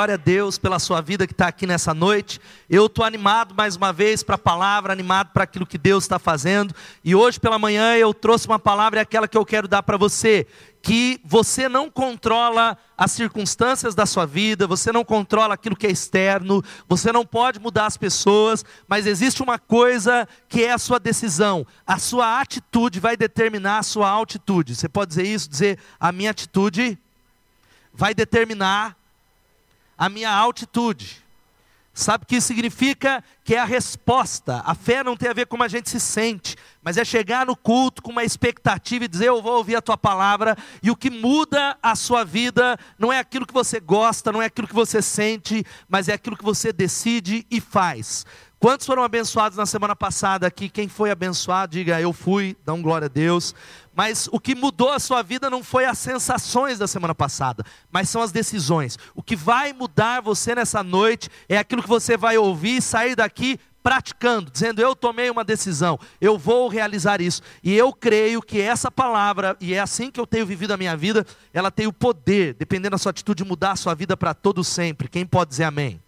[0.00, 2.40] Glória a Deus pela sua vida que está aqui nessa noite.
[2.70, 6.18] Eu estou animado mais uma vez para a palavra, animado para aquilo que Deus está
[6.18, 6.74] fazendo.
[7.04, 9.98] E hoje pela manhã eu trouxe uma palavra, é aquela que eu quero dar para
[9.98, 10.46] você.
[10.80, 15.90] Que você não controla as circunstâncias da sua vida, você não controla aquilo que é
[15.90, 20.98] externo, você não pode mudar as pessoas, mas existe uma coisa que é a sua
[20.98, 21.66] decisão.
[21.86, 24.76] A sua atitude vai determinar a sua altitude.
[24.76, 25.50] Você pode dizer isso?
[25.50, 26.98] Dizer, a minha atitude
[27.92, 28.98] vai determinar
[30.00, 31.22] a minha altitude.
[31.92, 33.22] Sabe o que isso significa?
[33.44, 34.62] Que é a resposta.
[34.64, 37.44] A fé não tem a ver com como a gente se sente, mas é chegar
[37.44, 40.56] no culto com uma expectativa e dizer: Eu vou ouvir a tua palavra.
[40.82, 44.46] E o que muda a sua vida não é aquilo que você gosta, não é
[44.46, 48.24] aquilo que você sente, mas é aquilo que você decide e faz.
[48.60, 50.68] Quantos foram abençoados na semana passada aqui?
[50.68, 53.54] Quem foi abençoado, diga eu fui, dá um glória a Deus.
[53.96, 58.10] Mas o que mudou a sua vida não foi as sensações da semana passada, mas
[58.10, 58.98] são as decisões.
[59.14, 63.16] O que vai mudar você nessa noite é aquilo que você vai ouvir e sair
[63.16, 67.40] daqui praticando, dizendo: Eu tomei uma decisão, eu vou realizar isso.
[67.64, 70.94] E eu creio que essa palavra, e é assim que eu tenho vivido a minha
[70.94, 74.34] vida, ela tem o poder, dependendo da sua atitude, de mudar a sua vida para
[74.34, 75.08] todo sempre.
[75.08, 75.98] Quem pode dizer amém?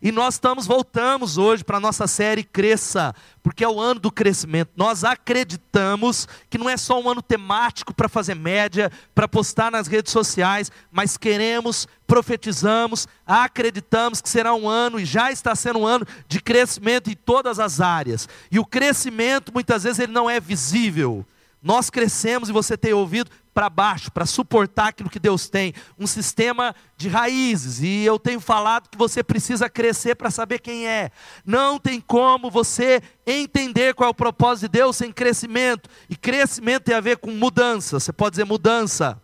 [0.00, 4.12] E nós estamos, voltamos hoje para a nossa série Cresça, porque é o ano do
[4.12, 4.70] crescimento.
[4.76, 9.88] Nós acreditamos que não é só um ano temático para fazer média, para postar nas
[9.88, 15.86] redes sociais, mas queremos, profetizamos, acreditamos que será um ano, e já está sendo um
[15.86, 18.28] ano, de crescimento em todas as áreas.
[18.52, 21.26] E o crescimento, muitas vezes, ele não é visível.
[21.60, 26.06] Nós crescemos, e você tem ouvido, para baixo, para suportar aquilo que Deus tem, um
[26.06, 27.80] sistema de raízes.
[27.80, 31.10] E eu tenho falado que você precisa crescer para saber quem é.
[31.44, 35.90] Não tem como você entender qual é o propósito de Deus sem crescimento.
[36.08, 37.98] E crescimento tem a ver com mudança.
[37.98, 39.20] Você pode dizer mudança.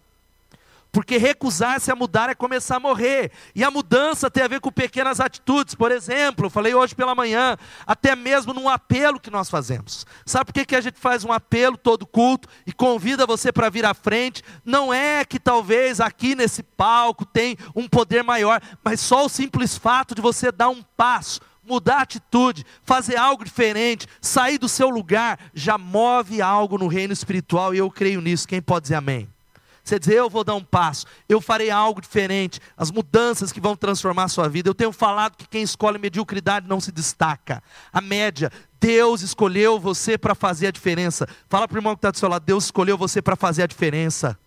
[0.95, 3.33] Porque recusar-se a mudar é começar a morrer.
[3.53, 5.75] E a mudança tem a ver com pequenas atitudes.
[5.75, 10.07] Por exemplo, eu falei hoje pela manhã, até mesmo num apelo que nós fazemos.
[10.25, 13.69] Sabe por que, que a gente faz um apelo todo culto e convida você para
[13.69, 14.41] vir à frente?
[14.65, 19.77] Não é que talvez aqui nesse palco tem um poder maior, mas só o simples
[19.77, 24.91] fato de você dar um passo mudar a atitude, fazer algo diferente, sair do seu
[24.91, 28.47] lugar, já move algo no reino espiritual e eu creio nisso.
[28.47, 29.34] Quem pode dizer amém?
[29.85, 33.77] Você dizer, eu vou dar um passo, eu farei algo diferente, as mudanças que vão
[33.77, 34.71] transformar a sua vida.
[34.71, 37.63] Eu tenho falado que quem escolhe mediocridade não se destaca.
[37.93, 38.51] A média,
[38.81, 41.29] Deus escolheu você para fazer a diferença.
[41.51, 43.67] Fala para o irmão que está do seu lado, Deus escolheu você para fazer a
[43.67, 44.39] diferença.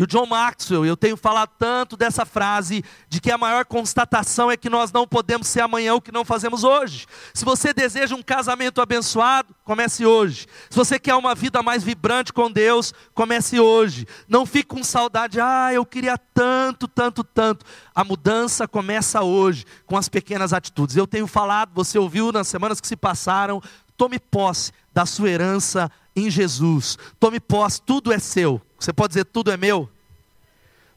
[0.00, 4.50] E o John Maxwell, eu tenho falado tanto dessa frase, de que a maior constatação
[4.50, 7.06] é que nós não podemos ser amanhã o que não fazemos hoje.
[7.34, 10.46] Se você deseja um casamento abençoado, comece hoje.
[10.70, 14.06] Se você quer uma vida mais vibrante com Deus, comece hoje.
[14.26, 17.66] Não fique com saudade, ah, eu queria tanto, tanto, tanto.
[17.94, 20.96] A mudança começa hoje, com as pequenas atitudes.
[20.96, 23.60] Eu tenho falado, você ouviu nas semanas que se passaram,
[23.98, 26.98] tome posse da sua herança em Jesus.
[27.18, 28.60] Tome posse, tudo é seu.
[28.78, 29.88] Você pode dizer: tudo é meu?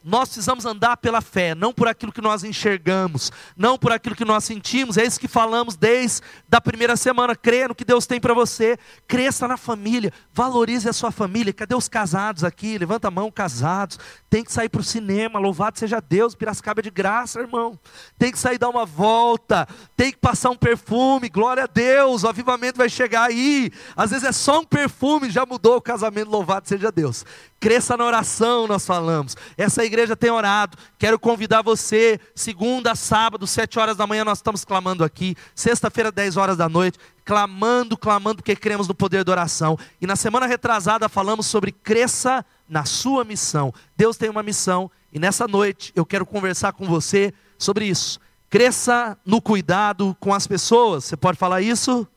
[0.04, 4.26] Nós precisamos andar pela fé, não por aquilo que nós enxergamos, não por aquilo que
[4.26, 4.98] nós sentimos.
[4.98, 6.22] É isso que falamos desde
[6.52, 7.38] a primeira semana.
[7.38, 8.78] Creia no que Deus tem para você,
[9.08, 11.54] cresça na família, valorize a sua família.
[11.54, 12.78] Cadê os casados aqui?
[12.78, 13.98] Levanta a mão, casados.
[14.30, 17.80] Tem que sair para o cinema, louvado seja Deus, Piracicaba é de graça, irmão.
[18.18, 19.66] Tem que sair dar uma volta,
[19.96, 23.72] tem que passar um perfume, glória a Deus, o avivamento vai chegar aí.
[23.96, 27.26] Às vezes é só um perfume, já mudou o casamento, louvado seja Deus.
[27.58, 29.38] Cresça na oração, nós falamos.
[29.58, 30.78] Essa igreja tem orado.
[30.98, 35.36] Quero convidar você, segunda, sábado, sete horas da manhã, nós estamos clamando aqui.
[35.56, 39.78] Sexta-feira, dez horas da noite, clamando, clamando, porque cremos no poder da oração.
[40.02, 43.74] E na semana retrasada falamos sobre cresça na sua missão.
[43.96, 48.20] Deus tem uma missão, e nessa noite eu quero conversar com você sobre isso.
[48.50, 51.06] Cresça no cuidado com as pessoas.
[51.06, 52.08] Você pode falar isso?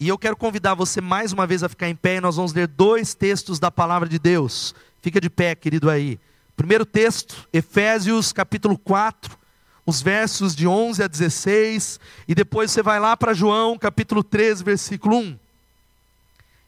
[0.00, 2.54] E eu quero convidar você mais uma vez a ficar em pé e nós vamos
[2.54, 4.74] ler dois textos da palavra de Deus.
[5.02, 6.18] Fica de pé, querido aí.
[6.56, 9.36] Primeiro texto, Efésios capítulo 4,
[9.84, 14.64] os versos de 11 a 16, e depois você vai lá para João capítulo 13,
[14.64, 15.38] versículo 1.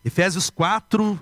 [0.05, 1.19] Efésios 4,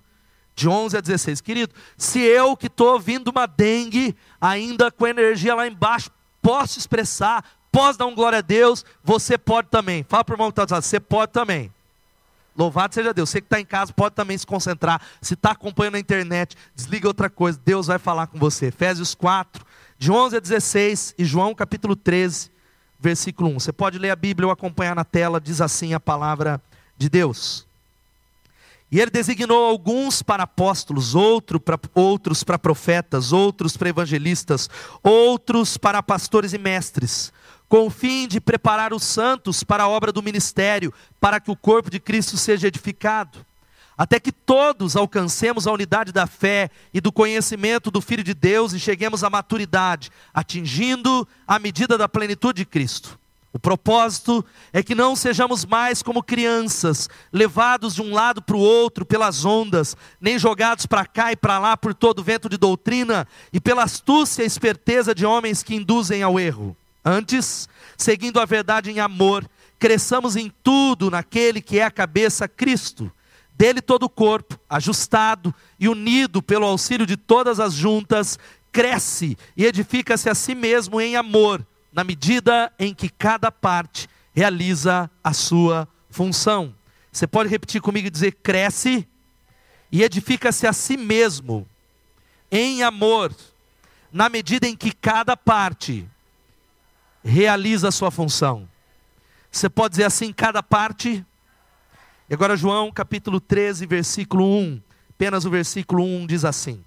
[0.57, 1.41] de 11 a 16.
[1.41, 6.11] Querido, se eu que estou ouvindo uma dengue, ainda com energia lá embaixo,
[6.43, 10.05] posso expressar, posso dar um glória a Deus, você pode também.
[10.09, 11.71] Fala para o irmão que está você pode também.
[12.57, 13.31] Louvado seja Deus.
[13.31, 15.01] Você que está em casa pode também se concentrar.
[15.21, 17.61] Se está acompanhando na internet, desliga outra coisa.
[17.65, 18.67] Deus vai falar com você.
[18.67, 19.65] Efésios 4,
[19.99, 22.51] de 11 a 16 e João capítulo 13,
[22.99, 23.61] versículo 1.
[23.61, 25.41] Você pode ler a Bíblia ou acompanhar na tela.
[25.41, 26.61] Diz assim a palavra
[26.99, 27.67] de Deus.
[28.93, 34.69] E ele designou alguns para apóstolos, outro pra, outros para profetas, outros para evangelistas,
[35.03, 37.33] outros para pastores e mestres,
[37.71, 41.57] com o fim de preparar os santos para a obra do ministério, para que o
[41.57, 43.47] corpo de Cristo seja edificado,
[43.97, 48.73] até que todos alcancemos a unidade da fé e do conhecimento do Filho de Deus
[48.73, 53.17] e cheguemos à maturidade, atingindo a medida da plenitude de Cristo.
[53.53, 58.61] O propósito é que não sejamos mais como crianças, levados de um lado para o
[58.61, 63.29] outro pelas ondas, nem jogados para cá e para lá por todo vento de doutrina
[63.53, 66.77] e pela astúcia e esperteza de homens que induzem ao erro.
[67.05, 69.49] Antes, seguindo a verdade em amor,
[69.79, 73.11] cresçamos em tudo naquele que é a cabeça, Cristo.
[73.55, 78.39] Dele todo o corpo, ajustado e unido pelo auxílio de todas as juntas,
[78.73, 85.11] cresce e edifica-se a si mesmo em amor na medida em que cada parte realiza
[85.23, 86.75] a sua função.
[87.11, 89.07] Você pode repetir comigo e dizer: cresce
[89.91, 91.67] e edifica-se a si mesmo
[92.51, 93.35] em amor,
[94.13, 96.07] na medida em que cada parte
[97.25, 98.69] realiza a sua função.
[99.51, 101.25] Você pode dizer assim: cada parte.
[102.29, 104.81] E agora, João capítulo 13, versículo 1.
[105.11, 106.83] Apenas o versículo 1 diz assim: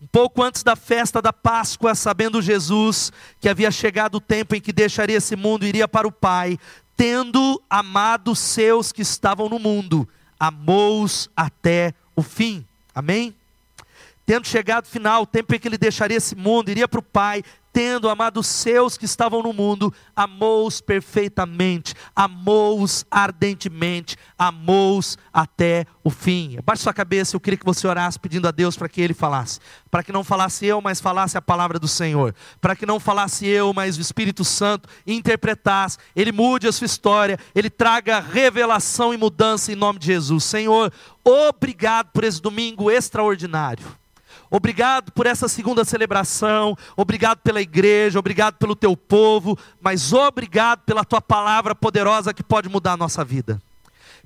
[0.00, 4.60] um pouco antes da festa da Páscoa, sabendo Jesus que havia chegado o tempo em
[4.60, 6.56] que deixaria esse mundo e iria para o Pai,
[6.96, 10.08] tendo amado seus que estavam no mundo,
[10.38, 12.64] amou-os até o fim.
[12.94, 13.34] Amém?
[14.24, 17.02] Tendo chegado o final, o tempo em que ele deixaria esse mundo, iria para o
[17.02, 17.42] Pai,
[17.78, 26.10] tendo amado os seus que estavam no mundo, amou-os perfeitamente, amou-os ardentemente, amou-os até o
[26.10, 26.56] fim.
[26.58, 29.60] Abaixe sua cabeça, eu queria que você orasse pedindo a Deus para que Ele falasse.
[29.92, 32.34] Para que não falasse eu, mas falasse a palavra do Senhor.
[32.60, 35.98] Para que não falasse eu, mas o Espírito Santo interpretasse.
[36.16, 40.42] Ele mude a sua história, Ele traga revelação e mudança em nome de Jesus.
[40.42, 40.92] Senhor,
[41.22, 43.86] obrigado por esse domingo extraordinário.
[44.50, 51.04] Obrigado por essa segunda celebração, obrigado pela igreja, obrigado pelo teu povo, mas obrigado pela
[51.04, 53.60] tua palavra poderosa que pode mudar a nossa vida.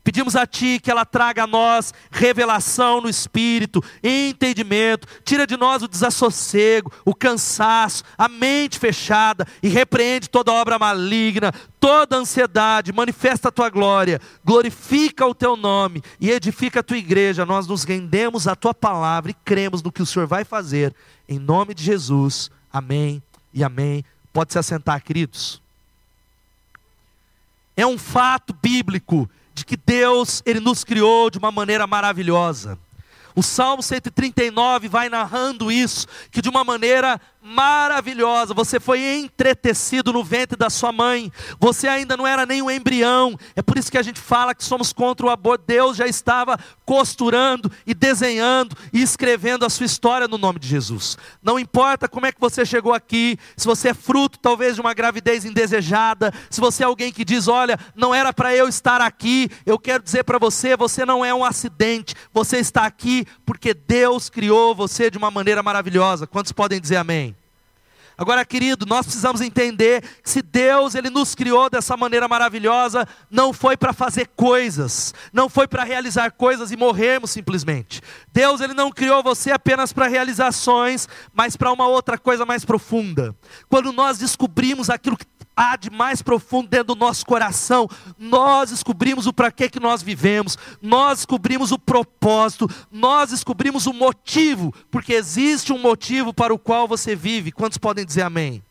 [0.05, 5.83] Pedimos a Ti que ela traga a nós revelação no espírito, entendimento, tira de nós
[5.83, 13.49] o desassossego, o cansaço, a mente fechada e repreende toda obra maligna, toda ansiedade, manifesta
[13.49, 17.47] a Tua glória, glorifica o Teu nome e edifica a Tua igreja.
[17.47, 20.93] Nós nos rendemos à Tua palavra e cremos no que o Senhor vai fazer,
[21.29, 22.51] em nome de Jesus.
[22.73, 23.23] Amém
[23.55, 24.05] e amém.
[24.33, 25.63] Pode se assentar, queridos.
[27.77, 32.79] É um fato bíblico de que Deus ele nos criou de uma maneira maravilhosa.
[33.35, 38.55] O Salmo 139 vai narrando isso, que de uma maneira maravilhosa.
[38.55, 41.31] Você foi entretecido no ventre da sua mãe.
[41.59, 43.37] Você ainda não era nem um embrião.
[43.57, 45.65] É por isso que a gente fala que somos contra o aborto.
[45.67, 51.19] Deus já estava costurando e desenhando e escrevendo a sua história no nome de Jesus.
[51.43, 54.95] Não importa como é que você chegou aqui, se você é fruto talvez de uma
[54.95, 59.51] gravidez indesejada, se você é alguém que diz, olha, não era para eu estar aqui,
[59.67, 62.15] eu quero dizer para você, você não é um acidente.
[62.33, 66.27] Você está aqui porque Deus criou você de uma maneira maravilhosa.
[66.27, 67.32] Quantos podem dizer amém?
[68.17, 73.53] Agora, querido, nós precisamos entender que se Deus ele nos criou dessa maneira maravilhosa, não
[73.53, 78.01] foi para fazer coisas, não foi para realizar coisas e morrermos simplesmente.
[78.33, 83.35] Deus ele não criou você apenas para realizações, mas para uma outra coisa mais profunda.
[83.69, 85.27] Quando nós descobrimos aquilo que
[85.63, 87.89] há de mais profundo dentro do nosso coração,
[88.19, 93.93] nós descobrimos o para que que nós vivemos, nós descobrimos o propósito, nós descobrimos o
[93.93, 97.53] motivo, porque existe um motivo para o qual você vive.
[97.53, 98.63] Quantos podem dizer amém?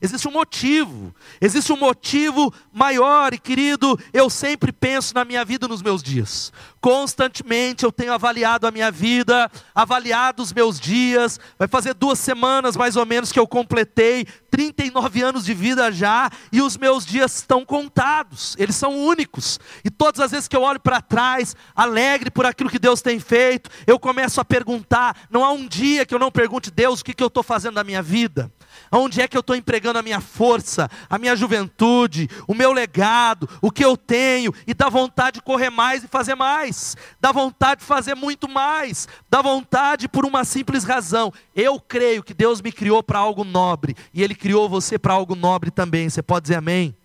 [0.00, 5.66] Existe um motivo, existe um motivo maior, e querido, eu sempre penso na minha vida
[5.66, 6.52] nos meus dias.
[6.82, 11.40] Constantemente eu tenho avaliado a minha vida, avaliado os meus dias.
[11.58, 16.30] Vai fazer duas semanas mais ou menos que eu completei 39 anos de vida já,
[16.52, 19.58] e os meus dias estão contados, eles são únicos.
[19.82, 23.18] E todas as vezes que eu olho para trás, alegre por aquilo que Deus tem
[23.18, 25.26] feito, eu começo a perguntar.
[25.30, 27.74] Não há um dia que eu não pergunte, Deus, o que, que eu estou fazendo
[27.74, 28.52] da minha vida?
[28.90, 33.48] Onde é que eu estou empregando a minha força, a minha juventude, o meu legado,
[33.60, 37.80] o que eu tenho, e dá vontade de correr mais e fazer mais, dá vontade
[37.80, 41.32] de fazer muito mais, dá vontade por uma simples razão.
[41.54, 45.34] Eu creio que Deus me criou para algo nobre, e Ele criou você para algo
[45.34, 46.08] nobre também.
[46.08, 46.96] Você pode dizer amém?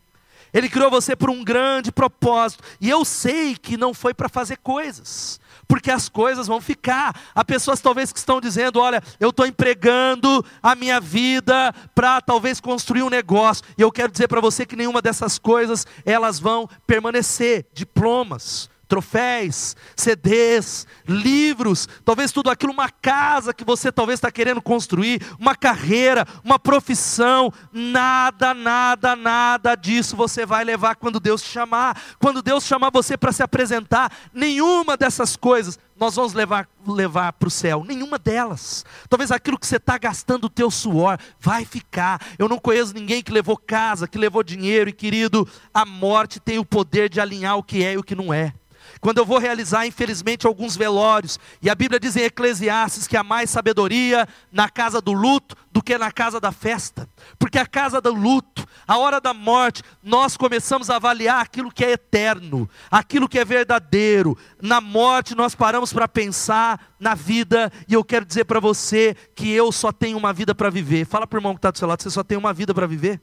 [0.54, 4.58] Ele criou você por um grande propósito, e eu sei que não foi para fazer
[4.58, 5.41] coisas
[5.72, 7.18] porque as coisas vão ficar.
[7.34, 12.60] Há pessoas talvez que estão dizendo: olha, eu estou empregando a minha vida para talvez
[12.60, 13.64] construir um negócio.
[13.78, 17.68] E eu quero dizer para você que nenhuma dessas coisas elas vão permanecer.
[17.74, 25.22] Diplomas, troféus, CDs, livros, talvez tudo aquilo, uma casa que você talvez está querendo construir,
[25.40, 31.98] uma carreira, uma profissão, nada, nada, nada disso você vai levar quando Deus te chamar.
[32.20, 37.48] Quando Deus chamar você para se apresentar, nenhuma dessas coisas nós vamos levar levar para
[37.48, 38.84] o céu, nenhuma delas.
[39.08, 42.20] Talvez aquilo que você está gastando o teu suor vai ficar.
[42.38, 46.60] Eu não conheço ninguém que levou casa, que levou dinheiro, e querido, a morte tem
[46.60, 48.52] o poder de alinhar o que é e o que não é.
[49.02, 53.24] Quando eu vou realizar, infelizmente, alguns velórios, e a Bíblia diz em Eclesiastes que há
[53.24, 58.00] mais sabedoria na casa do luto do que na casa da festa, porque a casa
[58.00, 63.28] do luto, a hora da morte, nós começamos a avaliar aquilo que é eterno, aquilo
[63.28, 64.38] que é verdadeiro.
[64.62, 69.50] Na morte, nós paramos para pensar na vida, e eu quero dizer para você que
[69.50, 71.08] eu só tenho uma vida para viver.
[71.08, 72.86] Fala para o irmão que está do seu lado, você só tem uma vida para
[72.86, 73.20] viver?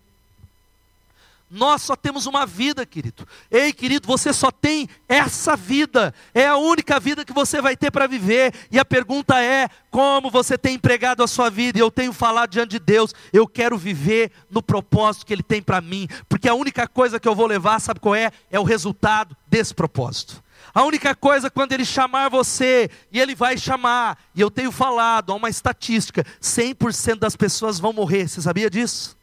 [1.50, 3.26] Nós só temos uma vida, querido.
[3.50, 6.14] Ei, querido, você só tem essa vida.
[6.34, 8.54] É a única vida que você vai ter para viver.
[8.70, 11.78] E a pergunta é: como você tem empregado a sua vida?
[11.78, 15.62] E eu tenho falado diante de Deus, eu quero viver no propósito que Ele tem
[15.62, 16.06] para mim.
[16.28, 18.30] Porque a única coisa que eu vou levar, sabe qual é?
[18.50, 20.42] É o resultado desse propósito.
[20.74, 25.32] A única coisa quando ele chamar você, e ele vai chamar, e eu tenho falado,
[25.32, 28.28] há uma estatística: 100% das pessoas vão morrer.
[28.28, 29.17] Você sabia disso?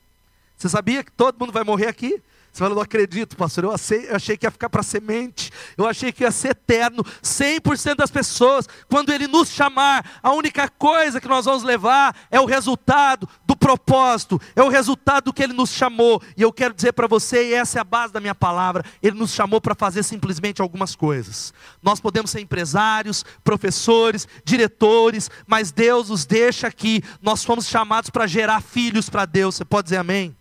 [0.65, 2.19] Você sabia que todo mundo vai morrer aqui?
[2.51, 3.65] Você fala, não acredito, pastor.
[3.65, 5.51] Eu, achei, eu achei que ia ficar para semente.
[5.77, 7.03] Eu achei que ia ser eterno.
[7.21, 12.39] 100% das pessoas, quando Ele nos chamar, a única coisa que nós vamos levar é
[12.39, 16.19] o resultado do propósito, é o resultado do que Ele nos chamou.
[16.35, 19.19] E eu quero dizer para você, e essa é a base da minha palavra: Ele
[19.19, 21.53] nos chamou para fazer simplesmente algumas coisas.
[21.83, 27.03] Nós podemos ser empresários, professores, diretores, mas Deus nos deixa aqui.
[27.21, 29.55] Nós fomos chamados para gerar filhos para Deus.
[29.55, 30.35] Você pode dizer amém?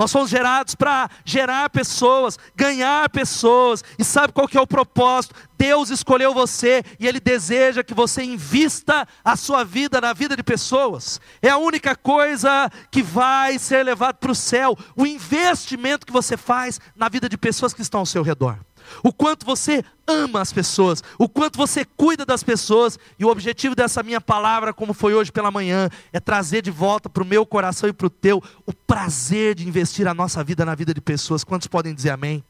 [0.00, 3.84] Nós fomos gerados para gerar pessoas, ganhar pessoas.
[3.98, 5.34] E sabe qual que é o propósito?
[5.58, 10.42] Deus escolheu você e Ele deseja que você invista a sua vida na vida de
[10.42, 11.20] pessoas.
[11.42, 14.74] É a única coisa que vai ser levado para o céu.
[14.96, 18.58] O investimento que você faz na vida de pessoas que estão ao seu redor
[19.02, 23.74] o quanto você ama as pessoas, o quanto você cuida das pessoas, e o objetivo
[23.74, 27.46] dessa minha palavra, como foi hoje pela manhã, é trazer de volta para o meu
[27.46, 31.00] coração e para o teu o prazer de investir a nossa vida na vida de
[31.00, 31.44] pessoas.
[31.44, 32.44] Quantos podem dizer amém?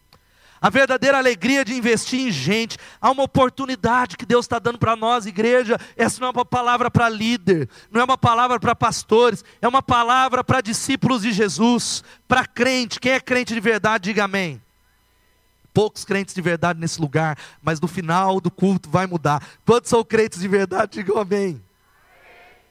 [0.63, 2.77] A verdadeira alegria de investir em gente.
[3.01, 5.79] Há uma oportunidade que Deus está dando para nós, igreja.
[5.97, 9.83] Essa não é uma palavra para líder, não é uma palavra para pastores, é uma
[9.83, 13.01] palavra para discípulos de Jesus, para crente.
[13.01, 14.61] Quem é crente de verdade, diga amém
[15.73, 19.43] poucos crentes de verdade nesse lugar, mas no final do culto vai mudar.
[19.65, 20.93] Quantos são crentes de verdade?
[20.93, 21.63] Digam amém.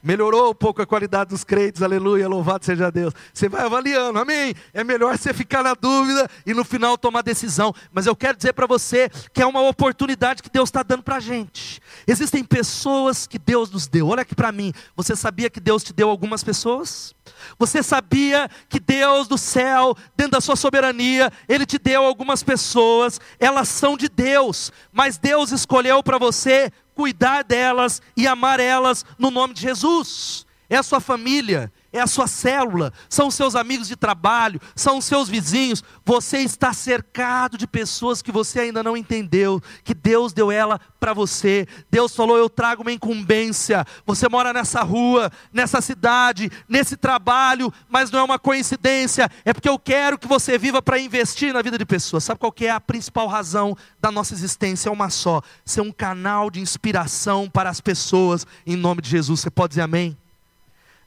[0.02, 3.12] Melhorou um pouco a qualidade dos crentes, aleluia, louvado seja Deus.
[3.34, 4.54] Você vai avaliando, amém.
[4.72, 7.74] É melhor você ficar na dúvida e no final tomar decisão.
[7.92, 11.16] Mas eu quero dizer para você que é uma oportunidade que Deus está dando para
[11.16, 11.80] a gente.
[12.06, 14.08] Existem pessoas que Deus nos deu.
[14.08, 14.72] Olha aqui para mim.
[14.96, 17.14] Você sabia que Deus te deu algumas pessoas?
[17.58, 23.20] Você sabia que Deus do céu, dentro da sua soberania, Ele te deu algumas pessoas,
[23.38, 29.30] elas são de Deus, mas Deus escolheu para você cuidar delas e amar elas no
[29.30, 30.46] nome de Jesus.
[30.68, 34.98] É a sua família, é a sua célula, são os seus amigos de trabalho, são
[34.98, 35.82] os seus vizinhos.
[36.04, 41.12] Você está cercado de pessoas que você ainda não entendeu, que Deus deu ela para
[41.12, 41.66] você.
[41.90, 43.84] Deus falou: Eu trago uma incumbência.
[44.06, 49.68] Você mora nessa rua, nessa cidade, nesse trabalho, mas não é uma coincidência, é porque
[49.68, 52.24] eu quero que você viva para investir na vida de pessoas.
[52.24, 54.88] Sabe qual é a principal razão da nossa existência?
[54.88, 59.40] É uma só: ser um canal de inspiração para as pessoas, em nome de Jesus.
[59.40, 60.16] Você pode dizer amém?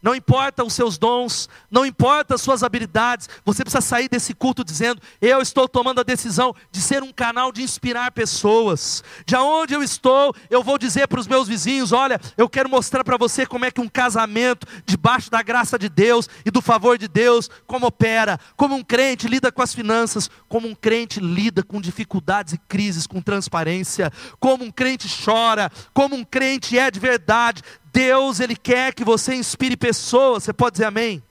[0.03, 4.61] Não importa os seus dons, não importa as suas habilidades, você precisa sair desse culto
[4.61, 9.01] dizendo: Eu estou tomando a decisão de ser um canal de inspirar pessoas.
[9.25, 13.05] De onde eu estou, eu vou dizer para os meus vizinhos: Olha, eu quero mostrar
[13.05, 16.97] para você como é que um casamento, debaixo da graça de Deus e do favor
[16.97, 21.63] de Deus, como opera, como um crente lida com as finanças, como um crente lida
[21.63, 26.99] com dificuldades e crises com transparência, como um crente chora, como um crente é de
[26.99, 27.61] verdade,
[27.93, 31.23] Deus, Ele quer que você inspire pessoas, você pode dizer amém?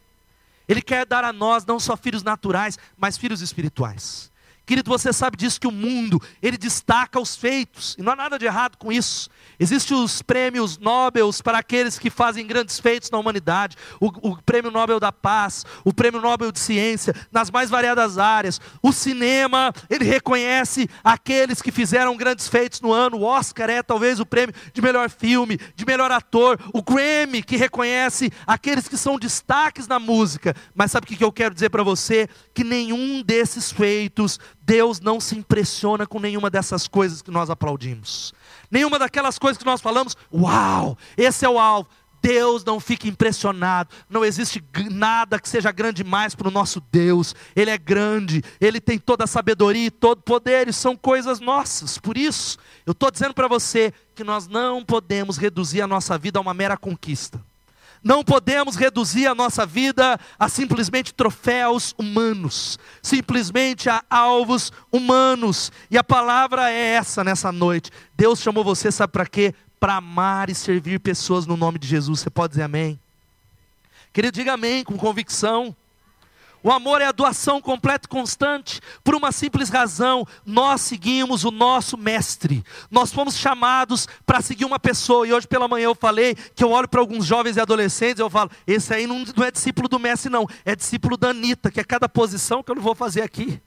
[0.69, 4.31] Ele quer dar a nós não só filhos naturais, mas filhos espirituais.
[4.64, 8.38] Querido, você sabe disso que o mundo, ele destaca os feitos, e não há nada
[8.38, 9.28] de errado com isso.
[9.62, 14.73] Existem os prêmios Nobel para aqueles que fazem grandes feitos na humanidade, o, o, prêmio
[14.73, 18.61] Nobel da Paz, o prêmio Nobel de Ciência, nas mais variadas áreas.
[18.83, 23.19] O cinema, ele reconhece aqueles que fizeram grandes feitos no ano.
[23.19, 26.59] O Oscar é talvez o prêmio de melhor filme, de melhor ator.
[26.75, 30.57] O Grammy, que reconhece aqueles que são destaques na música.
[30.75, 32.28] Mas sabe o que eu quero dizer para você?
[32.52, 38.35] Que nenhum desses feitos, Deus não se impressiona com nenhuma dessas coisas que nós aplaudimos
[38.73, 41.88] nenhuma daquelas coisas que nós falamos, uau, esse é o alvo.
[42.23, 47.35] Deus não fica impressionado, não existe nada que seja grande mais para o nosso Deus,
[47.55, 51.99] Ele é grande, Ele tem toda a sabedoria e todo poder, e são coisas nossas,
[51.99, 56.38] por isso, eu estou dizendo para você que nós não podemos reduzir a nossa vida
[56.38, 57.45] a uma mera conquista.
[58.02, 65.71] Não podemos reduzir a nossa vida a simplesmente troféus humanos, simplesmente a alvos humanos.
[65.90, 67.90] E a palavra é essa nessa noite.
[68.16, 69.54] Deus chamou você, sabe para quê?
[69.78, 72.21] Para amar e servir pessoas no nome de Jesus.
[72.21, 72.99] Você pode dizer amém?
[74.12, 75.75] Querido, diga amém com convicção.
[76.62, 81.50] O amor é a doação completa e constante, por uma simples razão: nós seguimos o
[81.50, 82.64] nosso mestre.
[82.90, 86.71] Nós fomos chamados para seguir uma pessoa, e hoje pela manhã eu falei que eu
[86.71, 89.88] olho para alguns jovens e adolescentes e eu falo: esse aí não, não é discípulo
[89.88, 92.95] do mestre, não, é discípulo da Anitta, que é cada posição que eu não vou
[92.95, 93.61] fazer aqui.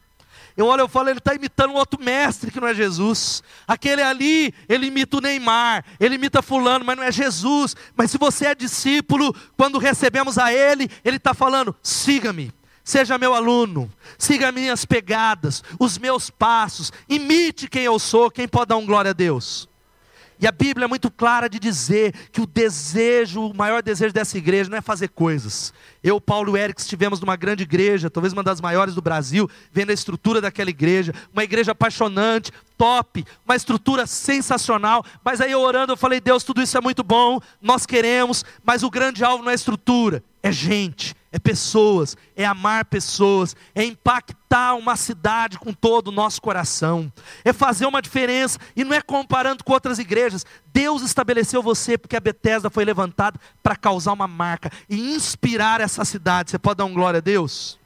[0.58, 3.44] Eu olho, eu falo, ele está imitando um outro mestre que não é Jesus.
[3.68, 7.76] Aquele ali, ele imita o Neymar, ele imita fulano, mas não é Jesus.
[7.94, 12.54] Mas se você é discípulo, quando recebemos a ele, ele está falando: siga-me.
[12.86, 18.68] Seja meu aluno, siga minhas pegadas, os meus passos, imite quem eu sou, quem pode
[18.70, 19.68] dar um glória a Deus.
[20.40, 24.38] E a Bíblia é muito clara de dizer que o desejo, o maior desejo dessa
[24.38, 25.74] igreja não é fazer coisas.
[26.04, 29.90] Eu, Paulo e Eric, estivemos numa grande igreja, talvez uma das maiores do Brasil, vendo
[29.90, 35.04] a estrutura daquela igreja, uma igreja apaixonante, top, uma estrutura sensacional.
[35.24, 38.84] Mas aí eu orando, eu falei: Deus, tudo isso é muito bom, nós queremos, mas
[38.84, 44.74] o grande alvo não é estrutura, é gente, é pessoas, é amar pessoas, é impactar
[44.76, 47.12] uma cidade com todo o nosso coração,
[47.44, 50.46] é fazer uma diferença, e não é comparando com outras igrejas.
[50.68, 56.06] Deus estabeleceu você porque a Bethesda foi levantada para causar uma marca e inspirar essa
[56.06, 56.52] cidade.
[56.52, 57.78] Você pode dar um glória a Deus?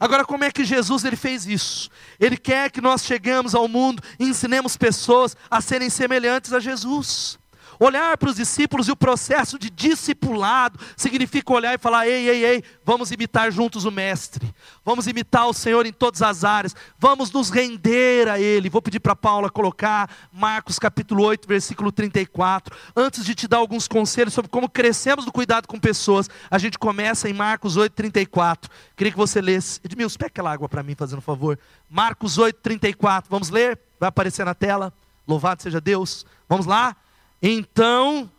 [0.00, 1.88] Agora, como é que Jesus ele fez isso?
[2.18, 7.38] Ele quer que nós cheguemos ao mundo e ensinemos pessoas a serem semelhantes a Jesus.
[7.82, 12.44] Olhar para os discípulos e o processo de discipulado significa olhar e falar: ei, ei,
[12.44, 17.32] ei, vamos imitar juntos o Mestre, vamos imitar o Senhor em todas as áreas, vamos
[17.32, 18.70] nos render a Ele.
[18.70, 22.72] Vou pedir para Paula colocar Marcos capítulo 8, versículo 34.
[22.94, 26.78] Antes de te dar alguns conselhos sobre como crescemos no cuidado com pessoas, a gente
[26.78, 28.70] começa em Marcos 8, 34.
[28.94, 29.80] Queria que você lesse.
[29.82, 31.58] Edmilson, pega aquela água para mim, fazendo um favor.
[31.90, 33.28] Marcos 8, 34.
[33.28, 33.76] Vamos ler?
[33.98, 34.92] Vai aparecer na tela.
[35.26, 36.24] Louvado seja Deus.
[36.48, 36.96] Vamos lá?
[37.42, 38.30] Então,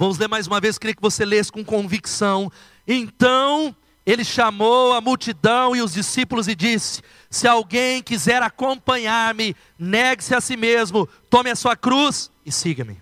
[0.00, 2.52] Vamos ler mais uma vez, queria que você lesse com convicção.
[2.86, 3.74] Então
[4.06, 10.40] ele chamou a multidão e os discípulos e disse: Se alguém quiser acompanhar-me, negue-se a
[10.40, 13.00] si mesmo, tome a sua cruz e siga-me.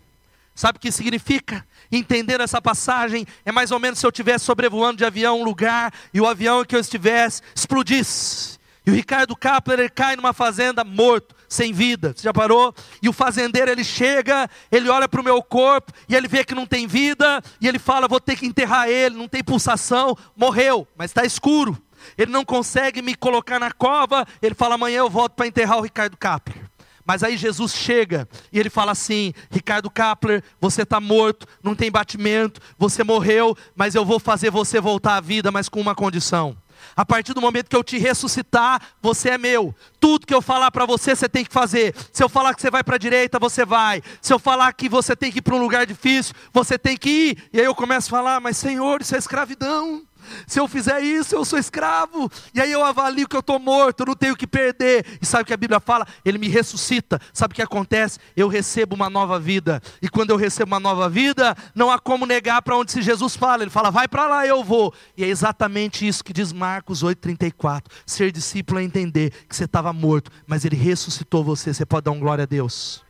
[0.55, 1.67] Sabe o que significa?
[1.91, 5.93] Entender essa passagem é mais ou menos se eu estivesse sobrevoando de avião um lugar
[6.13, 8.57] e o avião que eu estivesse explodisse.
[8.87, 12.15] E o Ricardo Kapler cai numa fazenda morto, sem vida.
[12.17, 12.73] Você já parou?
[13.03, 16.55] E o fazendeiro ele chega, ele olha para o meu corpo e ele vê que
[16.55, 20.87] não tem vida e ele fala: vou ter que enterrar ele, não tem pulsação, morreu,
[20.97, 21.77] mas está escuro.
[22.17, 24.25] Ele não consegue me colocar na cova.
[24.41, 26.66] Ele fala: amanhã eu volto para enterrar o Ricardo Kapler.
[27.07, 31.91] Mas aí Jesus chega e ele fala assim: Ricardo Kapler, você está morto, não tem
[31.91, 36.57] batimento, você morreu, mas eu vou fazer você voltar à vida, mas com uma condição.
[36.95, 39.75] A partir do momento que eu te ressuscitar, você é meu.
[40.01, 41.95] Tudo que eu falar para você, você tem que fazer.
[42.13, 44.03] Se eu falar que você vai para a direita, você vai.
[44.21, 47.11] Se eu falar que você tem que ir para um lugar difícil, você tem que
[47.11, 47.49] ir.
[47.53, 50.03] E aí eu começo a falar, mas Senhor, isso é escravidão.
[50.47, 52.31] Se eu fizer isso, eu sou escravo.
[52.55, 55.05] E aí eu avalio que eu estou morto, eu não tenho que perder.
[55.21, 56.07] E sabe o que a Bíblia fala?
[56.25, 57.21] Ele me ressuscita.
[57.33, 58.19] Sabe o que acontece?
[58.37, 59.83] Eu recebo uma nova vida.
[60.01, 63.37] E quando eu recebo uma nova vida, não há como negar para onde se Jesus
[63.37, 63.63] fala.
[63.63, 64.93] Ele fala, vai para lá, eu vou.
[65.17, 67.85] E é exatamente isso que diz Marcos 8,34.
[68.05, 71.73] Ser discípulo é entender que você estava morto, mas ele ressuscitou você.
[71.73, 73.05] Você pode dar um glória a Deus.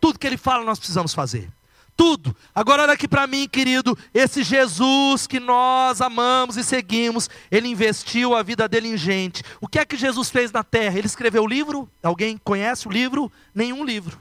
[0.00, 1.50] Tudo que ele fala, nós precisamos fazer
[2.00, 2.34] tudo.
[2.54, 8.34] Agora olha aqui para mim, querido, esse Jesus que nós amamos e seguimos, ele investiu
[8.34, 9.42] a vida dele em gente.
[9.60, 10.96] O que é que Jesus fez na terra?
[10.96, 11.90] Ele escreveu o livro?
[12.02, 13.30] Alguém conhece o livro?
[13.54, 14.18] Nenhum livro.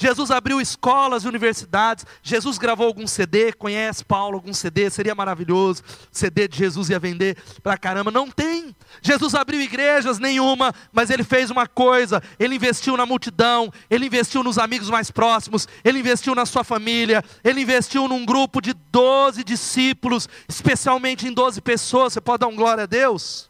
[0.00, 2.06] Jesus abriu escolas e universidades.
[2.22, 3.52] Jesus gravou algum CD.
[3.52, 4.88] Conhece Paulo algum CD?
[4.88, 5.82] Seria maravilhoso.
[6.10, 8.10] CD de Jesus ia vender pra caramba.
[8.10, 8.74] Não tem.
[9.02, 14.42] Jesus abriu igrejas nenhuma, mas ele fez uma coisa: ele investiu na multidão, ele investiu
[14.42, 19.44] nos amigos mais próximos, ele investiu na sua família, ele investiu num grupo de 12
[19.44, 22.14] discípulos, especialmente em 12 pessoas.
[22.14, 23.49] Você pode dar um glória a Deus?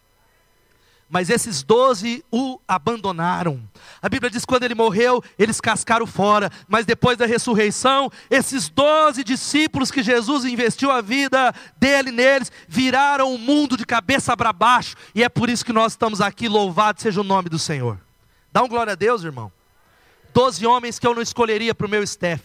[1.11, 3.61] Mas esses doze o abandonaram.
[4.01, 6.51] A Bíblia diz que quando ele morreu, eles cascaram fora.
[6.69, 13.35] Mas depois da ressurreição, esses doze discípulos que Jesus investiu a vida dele neles, viraram
[13.35, 14.95] o mundo de cabeça para baixo.
[15.13, 16.49] E é por isso que nós estamos aqui.
[16.49, 17.99] Louvado seja o nome do Senhor.
[18.53, 19.51] Dá um glória a Deus, irmão.
[20.33, 22.43] Doze homens que eu não escolheria para o meu staff,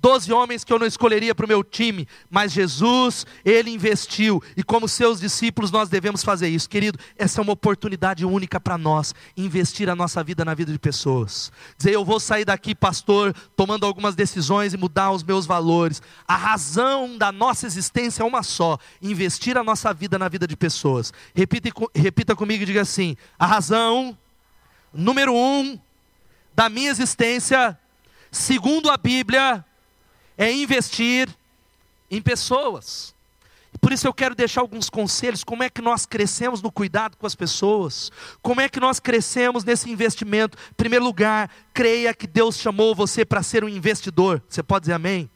[0.00, 4.62] doze homens que eu não escolheria para o meu time, mas Jesus, Ele investiu, e
[4.62, 6.98] como seus discípulos nós devemos fazer isso, querido.
[7.16, 11.52] Essa é uma oportunidade única para nós, investir a nossa vida na vida de pessoas.
[11.76, 16.00] Dizer, eu vou sair daqui, pastor, tomando algumas decisões e mudar os meus valores.
[16.26, 20.56] A razão da nossa existência é uma só: investir a nossa vida na vida de
[20.56, 21.12] pessoas.
[21.34, 24.16] Repita, repita comigo e diga assim: a razão
[24.92, 25.78] número um
[26.56, 27.78] da minha existência,
[28.32, 29.62] segundo a Bíblia,
[30.38, 31.28] é investir
[32.10, 33.14] em pessoas.
[33.78, 37.26] Por isso eu quero deixar alguns conselhos, como é que nós crescemos no cuidado com
[37.26, 40.56] as pessoas, como é que nós crescemos nesse investimento.
[40.70, 44.42] Em primeiro lugar, creia que Deus chamou você para ser um investidor.
[44.48, 45.28] Você pode dizer amém?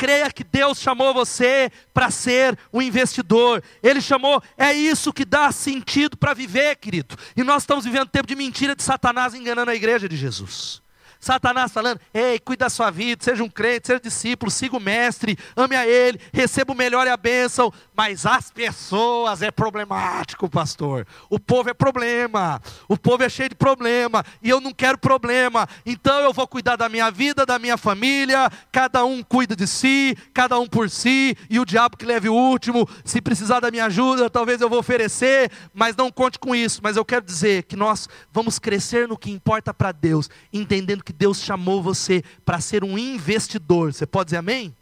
[0.00, 3.62] Creia que Deus chamou você para ser um investidor.
[3.82, 7.18] Ele chamou, é isso que dá sentido para viver, querido.
[7.36, 10.80] E nós estamos vivendo tempo de mentira de Satanás enganando a igreja de Jesus.
[11.20, 15.38] Satanás falando: ei, cuida da sua vida, seja um crente, seja discípulo, siga o mestre,
[15.56, 17.72] ame a ele, receba o melhor e a bênção.
[17.94, 21.06] Mas as pessoas é problemático, pastor.
[21.28, 25.68] O povo é problema, o povo é cheio de problema, e eu não quero problema.
[25.84, 30.16] Então eu vou cuidar da minha vida, da minha família, cada um cuida de si,
[30.32, 32.88] cada um por si, e o diabo que leve o último.
[33.04, 36.80] Se precisar da minha ajuda, talvez eu vou oferecer, mas não conte com isso.
[36.82, 41.09] Mas eu quero dizer que nós vamos crescer no que importa para Deus, entendendo que
[41.10, 43.92] que Deus chamou você para ser um investidor.
[43.92, 44.74] Você pode dizer amém?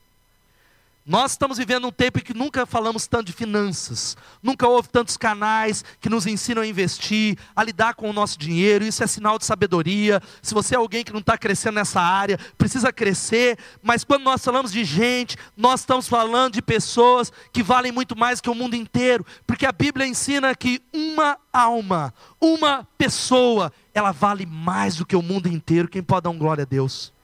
[1.09, 5.17] Nós estamos vivendo um tempo em que nunca falamos tanto de finanças, nunca houve tantos
[5.17, 9.39] canais que nos ensinam a investir, a lidar com o nosso dinheiro, isso é sinal
[9.39, 10.21] de sabedoria.
[10.43, 14.45] Se você é alguém que não está crescendo nessa área, precisa crescer, mas quando nós
[14.45, 18.77] falamos de gente, nós estamos falando de pessoas que valem muito mais que o mundo
[18.77, 25.17] inteiro, porque a Bíblia ensina que uma alma, uma pessoa, ela vale mais do que
[25.17, 25.89] o mundo inteiro.
[25.89, 27.17] Quem pode dar um glória a Deus?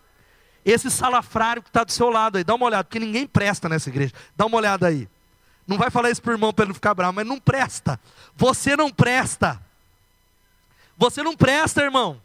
[0.64, 3.90] Esse salafrário que está do seu lado aí, dá uma olhada, porque ninguém presta nessa
[3.90, 4.12] igreja.
[4.36, 5.08] Dá uma olhada aí.
[5.66, 8.00] Não vai falar isso para o irmão para ele não ficar bravo, mas não presta.
[8.36, 9.60] Você não presta.
[10.96, 12.20] Você não presta, irmão.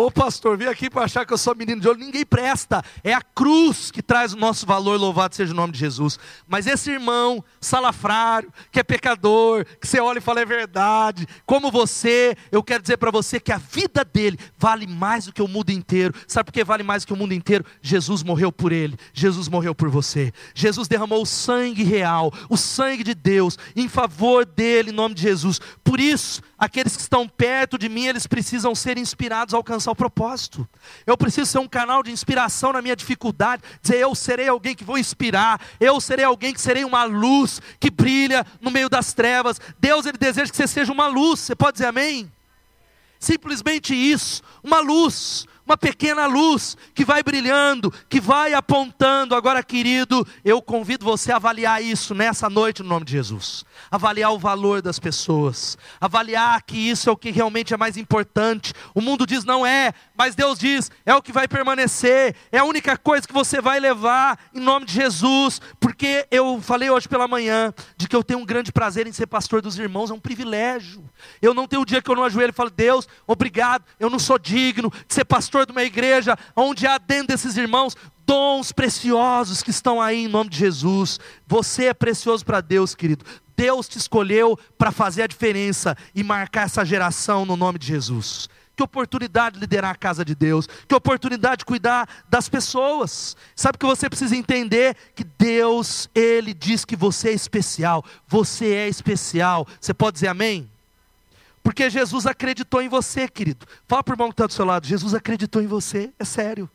[0.00, 1.98] Ô pastor, vim aqui para achar que eu sou menino de ouro.
[1.98, 2.84] Ninguém presta.
[3.02, 6.20] É a cruz que traz o nosso valor, louvado seja o nome de Jesus.
[6.46, 11.68] Mas esse irmão salafrário, que é pecador, que você olha e fala é verdade, como
[11.68, 15.48] você, eu quero dizer para você que a vida dele vale mais do que o
[15.48, 16.14] mundo inteiro.
[16.28, 17.64] Sabe por que vale mais do que o mundo inteiro?
[17.82, 20.32] Jesus morreu por ele, Jesus morreu por você.
[20.54, 25.22] Jesus derramou o sangue real, o sangue de Deus, em favor dele, em nome de
[25.22, 25.60] Jesus.
[25.82, 29.96] Por isso, aqueles que estão perto de mim, eles precisam ser inspirados a alcançar o
[29.96, 30.68] propósito.
[31.06, 34.84] Eu preciso ser um canal de inspiração na minha dificuldade, dizer eu serei alguém que
[34.84, 39.60] vou inspirar, eu serei alguém que serei uma luz que brilha no meio das trevas.
[39.78, 41.40] Deus ele deseja que você seja uma luz.
[41.40, 42.30] Você pode dizer amém?
[43.20, 49.34] Simplesmente isso, uma luz, uma pequena luz que vai brilhando, que vai apontando.
[49.34, 53.66] Agora, querido, eu convido você a avaliar isso nessa noite, no nome de Jesus.
[53.90, 58.72] Avaliar o valor das pessoas, avaliar que isso é o que realmente é mais importante.
[58.94, 62.64] O mundo diz não é, mas Deus diz é o que vai permanecer, é a
[62.64, 67.28] única coisa que você vai levar em nome de Jesus, porque eu falei hoje pela
[67.28, 70.20] manhã de que eu tenho um grande prazer em ser pastor dos irmãos, é um
[70.20, 71.04] privilégio.
[71.42, 74.18] Eu não tenho um dia que eu não ajoelho e falo, Deus, obrigado, eu não
[74.18, 78.70] sou digno de ser pastor pastor de uma igreja onde há dentro desses irmãos dons
[78.72, 81.18] preciosos que estão aí em nome de Jesus.
[81.46, 83.24] Você é precioso para Deus, querido.
[83.56, 88.48] Deus te escolheu para fazer a diferença e marcar essa geração no nome de Jesus.
[88.76, 93.36] Que oportunidade de liderar a casa de Deus, que oportunidade de cuidar das pessoas.
[93.56, 98.88] Sabe que você precisa entender que Deus, Ele diz que você é especial, você é
[98.88, 99.66] especial.
[99.80, 100.70] Você pode dizer amém?
[101.62, 103.66] Porque Jesus acreditou em você, querido.
[103.86, 106.68] Fala para o irmão que está do seu lado: Jesus acreditou em você, é sério.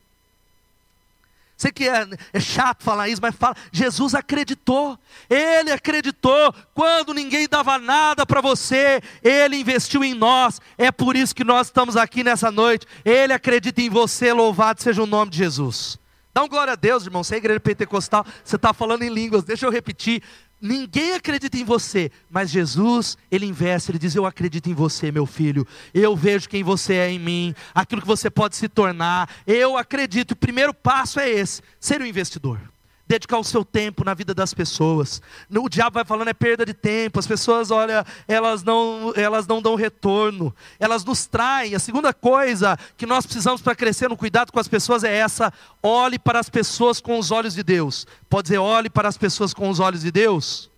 [1.56, 3.54] Sei que é, é, chato falar isso, mas fala.
[3.70, 4.98] Jesus acreditou.
[5.30, 6.52] Ele acreditou.
[6.74, 10.60] Quando ninguém dava nada para você, Ele investiu em nós.
[10.76, 12.86] É por isso que nós estamos aqui nessa noite.
[13.04, 14.32] Ele acredita em você.
[14.32, 15.98] Louvado seja o nome de Jesus.
[16.34, 17.22] Dá um glória a Deus, irmão.
[17.22, 19.44] Você é igreja pentecostal, você está falando em línguas.
[19.44, 20.20] Deixa eu repetir.
[20.60, 25.26] Ninguém acredita em você, mas Jesus, ele investe, ele diz: Eu acredito em você, meu
[25.26, 25.66] filho.
[25.92, 29.28] Eu vejo quem você é em mim, aquilo que você pode se tornar.
[29.46, 30.32] Eu acredito.
[30.32, 32.73] O primeiro passo é esse: ser um investidor
[33.06, 35.20] dedicar o seu tempo na vida das pessoas.
[35.50, 37.18] O diabo vai falando é perda de tempo.
[37.18, 40.54] As pessoas, olha, elas não, elas não dão retorno.
[40.78, 41.74] Elas nos traem.
[41.74, 45.52] A segunda coisa que nós precisamos para crescer no cuidado com as pessoas é essa:
[45.82, 48.06] olhe para as pessoas com os olhos de Deus.
[48.28, 50.73] Pode dizer, olhe para as pessoas com os olhos de Deus?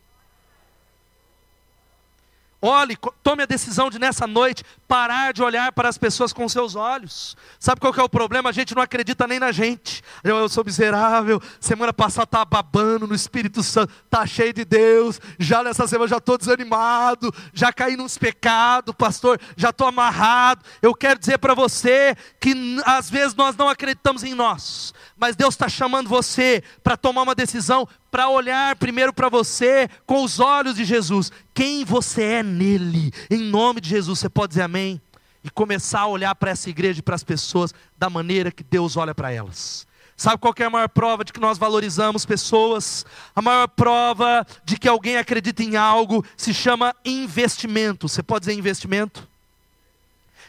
[2.61, 6.75] Olhe, tome a decisão de nessa noite parar de olhar para as pessoas com seus
[6.75, 7.37] olhos.
[7.61, 8.49] Sabe qual que é o problema?
[8.49, 10.03] A gente não acredita nem na gente.
[10.25, 11.41] Eu, eu sou miserável.
[11.61, 15.21] Semana passada estava babando no Espírito Santo, tá cheio de Deus.
[15.39, 20.65] Já nessa semana já estou desanimado, já caí nos pecados, pastor, já estou amarrado.
[20.81, 22.55] Eu quero dizer para você que
[22.87, 27.35] às vezes nós não acreditamos em nós, mas Deus está chamando você para tomar uma
[27.35, 33.13] decisão para olhar primeiro para você com os olhos de Jesus, quem você é nele,
[33.31, 35.01] em nome de Jesus, você pode dizer amém?
[35.43, 38.97] E começar a olhar para essa igreja e para as pessoas da maneira que Deus
[38.97, 39.87] olha para elas.
[40.17, 43.05] Sabe qual é a maior prova de que nós valorizamos pessoas?
[43.35, 48.09] A maior prova de que alguém acredita em algo se chama investimento.
[48.09, 49.29] Você pode dizer investimento?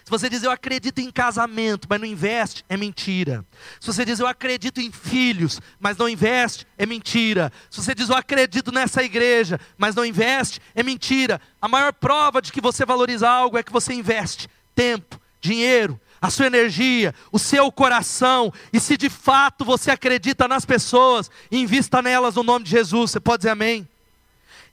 [0.07, 3.45] Se você diz eu acredito em casamento, mas não investe, é mentira.
[3.77, 7.51] Se você diz eu acredito em filhos, mas não investe, é mentira.
[7.69, 11.41] Se você diz eu acredito nessa igreja, mas não investe, é mentira.
[11.61, 16.29] A maior prova de que você valoriza algo é que você investe tempo, dinheiro, a
[16.29, 22.35] sua energia, o seu coração, e se de fato você acredita nas pessoas, invista nelas
[22.35, 23.11] no nome de Jesus.
[23.11, 23.85] Você pode dizer amém?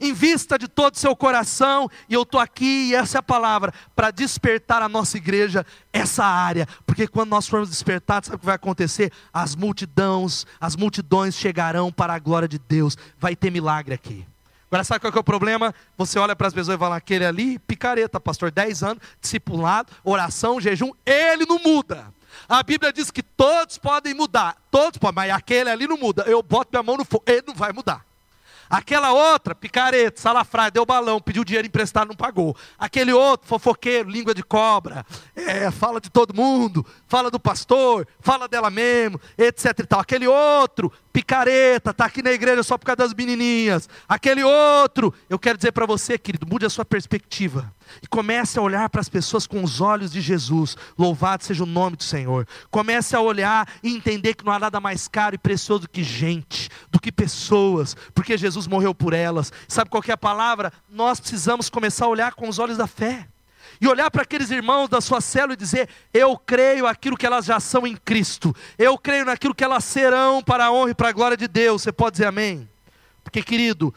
[0.08, 3.72] Invista de todo o seu coração, e eu estou aqui, e essa é a palavra,
[3.94, 8.46] para despertar a nossa igreja essa área, porque quando nós formos despertados, sabe o que
[8.46, 9.12] vai acontecer?
[9.32, 14.26] As multidões, as multidões chegarão para a glória de Deus, vai ter milagre aqui.
[14.70, 15.72] Agora, sabe qual é o problema?
[15.96, 20.60] Você olha para as pessoas e fala, aquele ali, picareta, pastor, 10 anos, discipulado, oração,
[20.60, 22.12] jejum, ele não muda.
[22.48, 26.24] A Bíblia diz que todos podem mudar, todos podem, mas aquele ali não muda.
[26.24, 28.04] Eu boto minha mão no fogo, ele não vai mudar.
[28.74, 32.56] Aquela outra, picareta, salafrária, deu balão, pediu dinheiro emprestado, não pagou.
[32.76, 35.06] Aquele outro, fofoqueiro, língua de cobra,
[35.36, 40.00] é, fala de todo mundo, fala do pastor, fala dela mesmo, etc e tal.
[40.00, 43.88] Aquele outro, picareta, está aqui na igreja só por causa das menininhas.
[44.08, 47.72] Aquele outro, eu quero dizer para você, querido, mude a sua perspectiva.
[48.02, 50.76] E comece a olhar para as pessoas com os olhos de Jesus.
[50.98, 52.48] Louvado seja o nome do Senhor.
[52.70, 56.68] Comece a olhar e entender que não há nada mais caro e precioso que gente,
[57.04, 59.52] que pessoas, porque Jesus morreu por elas.
[59.68, 60.72] Sabe qual é a palavra?
[60.88, 63.28] Nós precisamos começar a olhar com os olhos da fé
[63.78, 67.44] e olhar para aqueles irmãos da sua célula e dizer: Eu creio aquilo que elas
[67.44, 71.10] já são em Cristo, eu creio naquilo que elas serão para a honra e para
[71.10, 71.82] a glória de Deus.
[71.82, 72.66] Você pode dizer amém?
[73.22, 73.92] Porque, querido,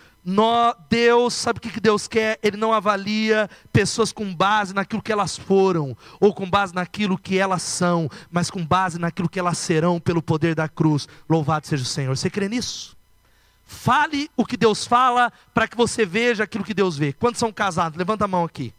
[0.89, 2.37] Deus, sabe o que Deus quer?
[2.43, 7.37] Ele não avalia pessoas com base naquilo que elas foram, ou com base naquilo que
[7.37, 11.07] elas são, mas com base naquilo que elas serão pelo poder da cruz.
[11.29, 12.17] Louvado seja o Senhor.
[12.17, 12.96] Você crê nisso?
[13.67, 17.11] Fale o que Deus fala para que você veja aquilo que Deus vê.
[17.11, 17.97] Quantos são casados?
[17.97, 18.73] Levanta a mão aqui.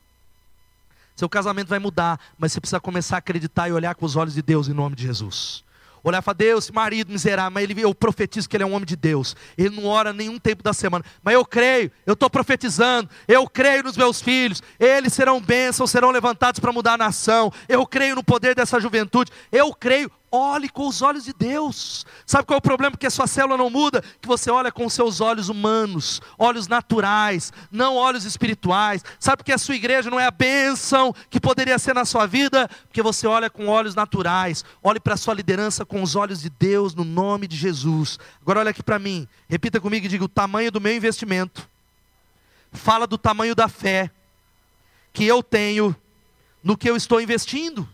[1.14, 4.34] Seu casamento vai mudar, mas você precisa começar a acreditar e olhar com os olhos
[4.34, 5.62] de Deus em nome de Jesus.
[6.02, 8.96] Olhar falar, Deus, marido miserável, mas ele, eu profetizo que ele é um homem de
[8.96, 9.36] Deus.
[9.56, 11.04] Ele não ora nenhum tempo da semana.
[11.22, 16.10] Mas eu creio, eu estou profetizando, eu creio nos meus filhos, eles serão bênçãos, serão
[16.10, 17.52] levantados para mudar a nação.
[17.68, 19.30] Eu creio no poder dessa juventude.
[19.50, 22.04] Eu creio, Olhe com os olhos de Deus.
[22.26, 22.96] Sabe qual é o problema?
[22.96, 24.02] Que a sua célula não muda?
[24.20, 29.02] Que você olha com os seus olhos humanos, olhos naturais, não olhos espirituais.
[29.18, 32.68] Sabe que a sua igreja não é a bênção que poderia ser na sua vida?
[32.86, 34.64] Porque você olha com olhos naturais.
[34.82, 38.18] Olhe para a sua liderança com os olhos de Deus, no nome de Jesus.
[38.42, 39.26] Agora olha aqui para mim.
[39.48, 41.66] Repita comigo e diga: o tamanho do meu investimento.
[42.70, 44.10] Fala do tamanho da fé
[45.10, 45.96] que eu tenho
[46.62, 47.88] no que eu estou investindo.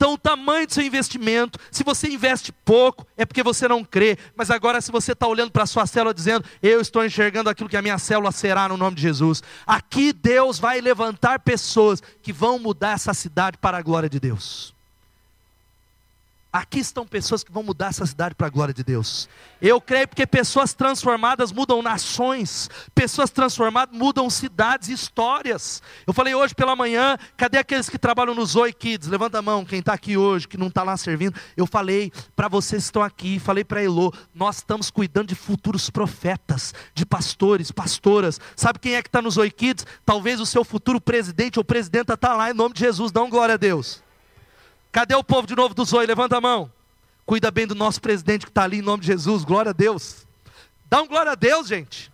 [0.00, 4.16] Então, o tamanho do seu investimento, se você investe pouco, é porque você não crê.
[4.34, 7.68] Mas agora, se você está olhando para a sua célula dizendo, eu estou enxergando aquilo
[7.68, 9.42] que a minha célula será no nome de Jesus.
[9.66, 14.74] Aqui Deus vai levantar pessoas que vão mudar essa cidade para a glória de Deus.
[16.52, 19.28] Aqui estão pessoas que vão mudar essa cidade para a glória de Deus.
[19.62, 25.80] Eu creio porque pessoas transformadas mudam nações, pessoas transformadas mudam cidades e histórias.
[26.04, 29.06] Eu falei hoje pela manhã, cadê aqueles que trabalham no Zoe Kids?
[29.06, 31.38] Levanta a mão, quem está aqui hoje, que não está lá servindo.
[31.56, 35.88] Eu falei para vocês que estão aqui, falei para Elô, nós estamos cuidando de futuros
[35.88, 38.40] profetas, de pastores, pastoras.
[38.56, 39.86] Sabe quem é que está no Zoe Kids?
[40.04, 43.54] Talvez o seu futuro presidente ou presidenta está lá, em nome de Jesus, um glória
[43.54, 44.02] a Deus.
[44.92, 46.06] Cadê o povo de novo do Zoe?
[46.06, 46.70] Levanta a mão.
[47.24, 49.44] Cuida bem do nosso presidente que está ali em nome de Jesus.
[49.44, 50.26] Glória a Deus.
[50.88, 52.10] Dá um glória a Deus, gente.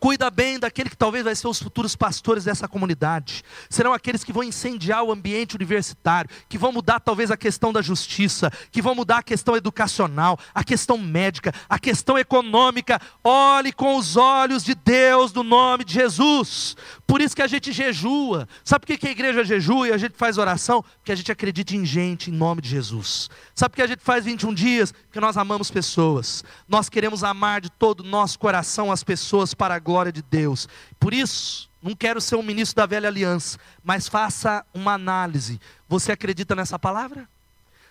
[0.00, 3.44] Cuida bem daquele que talvez vai ser os futuros pastores dessa comunidade.
[3.68, 7.82] Serão aqueles que vão incendiar o ambiente universitário, que vão mudar talvez a questão da
[7.82, 12.98] justiça, que vão mudar a questão educacional, a questão médica, a questão econômica.
[13.22, 16.78] Olhe com os olhos de Deus no nome de Jesus.
[17.10, 18.48] Por isso que a gente jejua.
[18.64, 20.80] Sabe por que a igreja jejua e a gente faz oração?
[20.80, 23.28] Porque a gente acredita em gente em nome de Jesus.
[23.52, 24.92] Sabe por que a gente faz 21 dias?
[24.92, 26.44] Porque nós amamos pessoas.
[26.68, 30.68] Nós queremos amar de todo o nosso coração as pessoas para a glória de Deus.
[31.00, 35.60] Por isso, não quero ser um ministro da velha aliança, mas faça uma análise.
[35.88, 37.28] Você acredita nessa palavra?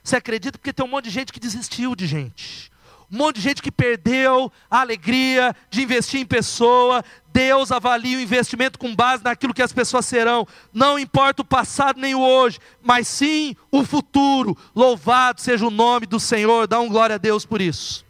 [0.01, 2.71] Você acredita porque tem um monte de gente que desistiu de gente
[3.12, 7.04] um monte de gente que perdeu a alegria de investir em pessoa.
[7.34, 10.48] Deus avalia o investimento com base naquilo que as pessoas serão.
[10.74, 14.58] Não importa o passado nem o hoje, mas sim o futuro.
[14.76, 16.67] Louvado seja o nome do Senhor.
[16.67, 18.09] Dá um glória a Deus por isso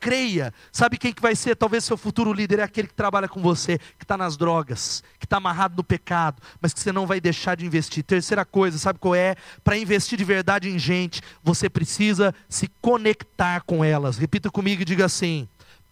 [0.00, 0.52] creia.
[0.72, 1.56] Sabe quem que vai ser?
[1.56, 5.26] Talvez seu futuro líder é aquele que trabalha com você, que está nas drogas, que
[5.26, 8.04] está amarrado no pecado, mas que você não vai deixar de investir.
[8.04, 9.36] Terceira coisa, sabe qual é?
[9.64, 14.18] Para investir de verdade em gente, você precisa se conectar com elas.
[14.18, 15.48] Repita comigo e diga assim: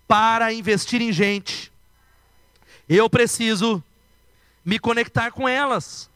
[0.06, 1.72] para investir em gente,
[2.88, 3.82] eu preciso
[4.64, 6.10] me conectar com elas.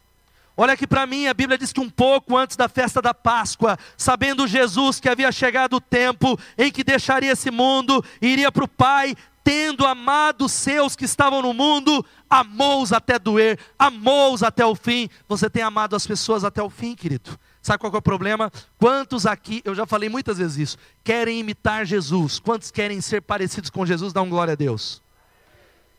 [0.61, 3.79] Olha aqui para mim, a Bíblia diz que um pouco antes da festa da Páscoa,
[3.97, 8.64] sabendo Jesus que havia chegado o tempo em que deixaria esse mundo e iria para
[8.64, 14.66] o Pai, tendo amado os seus que estavam no mundo, amou-os até doer, amou-os até
[14.66, 15.09] o fim.
[15.29, 17.38] Você tem amado as pessoas até o fim, querido?
[17.62, 18.51] Sabe qual é o problema?
[18.79, 22.40] Quantos aqui, eu já falei muitas vezes isso, querem imitar Jesus?
[22.40, 24.12] Quantos querem ser parecidos com Jesus?
[24.12, 25.01] Dá um glória a Deus.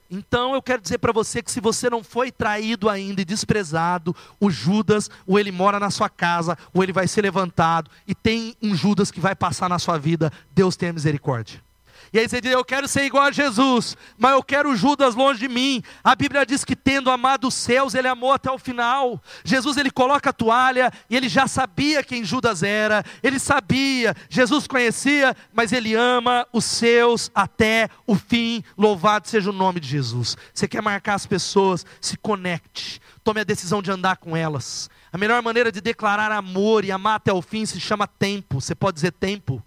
[0.09, 4.15] Então eu quero dizer para você que se você não foi traído ainda e desprezado,
[4.39, 8.55] o Judas, ou ele mora na sua casa, ou ele vai ser levantado, e tem
[8.61, 11.61] um Judas que vai passar na sua vida, Deus tenha misericórdia.
[12.11, 15.39] E aí você diz: Eu quero ser igual a Jesus, mas eu quero Judas longe
[15.39, 15.81] de mim.
[16.03, 19.21] A Bíblia diz que, tendo amado os céus, ele amou até o final.
[19.43, 24.67] Jesus ele coloca a toalha e ele já sabia quem Judas era, ele sabia, Jesus
[24.67, 28.63] conhecia, mas ele ama os seus até o fim.
[28.77, 30.37] Louvado seja o nome de Jesus.
[30.53, 34.89] Você quer marcar as pessoas, se conecte, tome a decisão de andar com elas.
[35.11, 38.61] A melhor maneira de declarar amor e amar até o fim se chama tempo.
[38.61, 39.63] Você pode dizer tempo.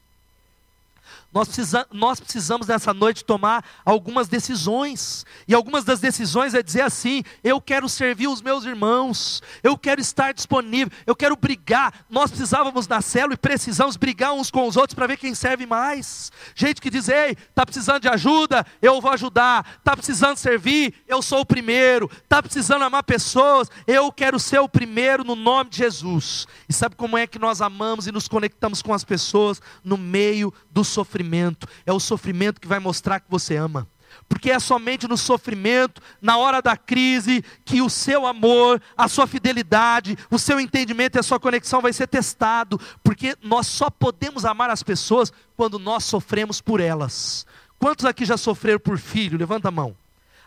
[1.33, 5.25] Nós, precisa, nós precisamos nessa noite tomar algumas decisões.
[5.49, 10.01] E algumas das decisões é dizer assim: eu quero servir os meus irmãos, eu quero
[10.01, 12.05] estar disponível, eu quero brigar.
[12.11, 15.65] Nós precisávamos na célula e precisamos brigar uns com os outros para ver quem serve
[15.65, 16.31] mais.
[16.55, 19.77] Gente que diz: ei, está precisando de ajuda, eu vou ajudar.
[19.79, 22.11] Está precisando servir, eu sou o primeiro.
[22.13, 26.47] Está precisando amar pessoas, eu quero ser o primeiro no nome de Jesus.
[26.69, 29.63] E sabe como é que nós amamos e nos conectamos com as pessoas?
[29.83, 31.69] No meio do sofrimento sofrimento.
[31.87, 33.87] É o sofrimento que vai mostrar que você ama.
[34.29, 39.27] Porque é somente no sofrimento, na hora da crise, que o seu amor, a sua
[39.27, 42.79] fidelidade, o seu entendimento e a sua conexão vai ser testado.
[43.03, 47.47] Porque nós só podemos amar as pessoas quando nós sofremos por elas.
[47.79, 49.39] Quantos aqui já sofreram por filho?
[49.39, 49.97] Levanta a mão.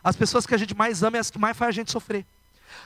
[0.03, 2.25] As pessoas que a gente mais ama é as que mais faz a gente sofrer.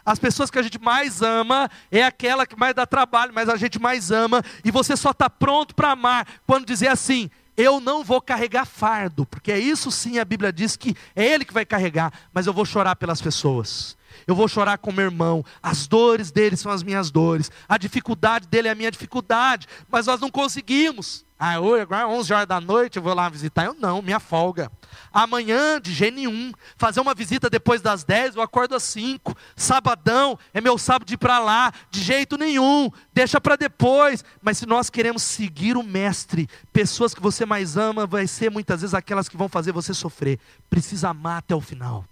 [0.06, 3.58] As pessoas que a gente mais ama é aquela que mais dá trabalho, mas a
[3.58, 8.06] gente mais ama, e você só está pronto para amar quando dizer assim: eu não
[8.06, 11.66] vou carregar fardo, porque é isso sim a Bíblia diz que é Ele que vai
[11.66, 13.98] carregar, mas eu vou chorar pelas pessoas.
[14.26, 15.44] Eu vou chorar com meu irmão.
[15.62, 17.52] As dores dele são as minhas dores.
[17.68, 19.68] A dificuldade dele é a minha dificuldade.
[19.90, 21.26] Mas nós não conseguimos.
[21.42, 23.64] Ah, hoje, agora 11 horas da noite eu vou lá visitar.
[23.64, 24.70] Eu não, minha folga.
[25.10, 26.52] Amanhã, de jeito nenhum.
[26.76, 29.34] Fazer uma visita depois das 10, eu acordo às 5.
[29.56, 31.72] Sabadão, é meu sábado de ir para lá.
[31.90, 32.92] De jeito nenhum.
[33.14, 34.22] Deixa para depois.
[34.42, 38.82] Mas se nós queremos seguir o Mestre, pessoas que você mais ama, vai ser muitas
[38.82, 40.38] vezes aquelas que vão fazer você sofrer.
[40.70, 42.04] Precisa amar até o final.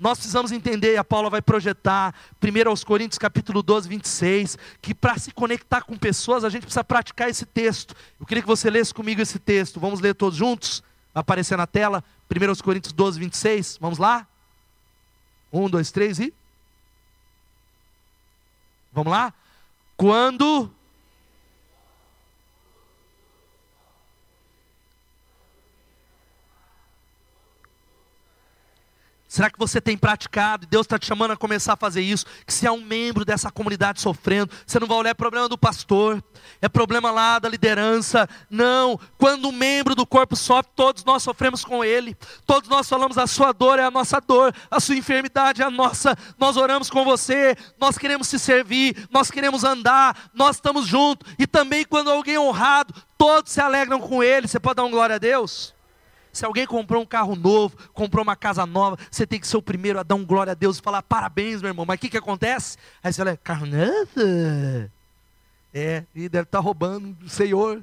[0.00, 4.94] Nós precisamos entender, e a Paula vai projetar, 1 aos Coríntios capítulo 12, 26, que
[4.94, 7.94] para se conectar com pessoas, a gente precisa praticar esse texto.
[8.18, 9.78] Eu queria que você lesse comigo esse texto.
[9.78, 10.82] Vamos ler todos juntos?
[11.12, 12.02] Vai aparecer na tela,
[12.34, 13.76] 1 aos Coríntios 12, 26.
[13.78, 14.26] Vamos lá?
[15.52, 16.32] Um, dois, três e.
[18.90, 19.34] Vamos lá?
[19.98, 20.70] Quando
[29.30, 30.66] Será que você tem praticado?
[30.66, 32.26] Deus está te chamando a começar a fazer isso.
[32.44, 35.56] Que se há um membro dessa comunidade sofrendo, você não vai olhar é problema do
[35.56, 36.20] pastor,
[36.60, 38.28] é problema lá da liderança.
[38.50, 38.98] Não.
[39.16, 42.16] Quando um membro do corpo sofre, todos nós sofremos com ele.
[42.44, 45.70] Todos nós falamos: a sua dor é a nossa dor, a sua enfermidade é a
[45.70, 46.18] nossa.
[46.36, 51.32] Nós oramos com você, nós queremos se servir, nós queremos andar, nós estamos juntos.
[51.38, 54.48] E também quando alguém é honrado, todos se alegram com ele.
[54.48, 55.72] Você pode dar uma glória a Deus?
[56.32, 59.62] Se alguém comprou um carro novo, comprou uma casa nova, você tem que ser o
[59.62, 61.84] primeiro a dar um glória a Deus e falar parabéns, meu irmão.
[61.84, 62.76] Mas o que, que acontece?
[63.02, 64.90] Aí você fala, carro novo?
[65.72, 67.82] É, e deve estar tá roubando o Senhor.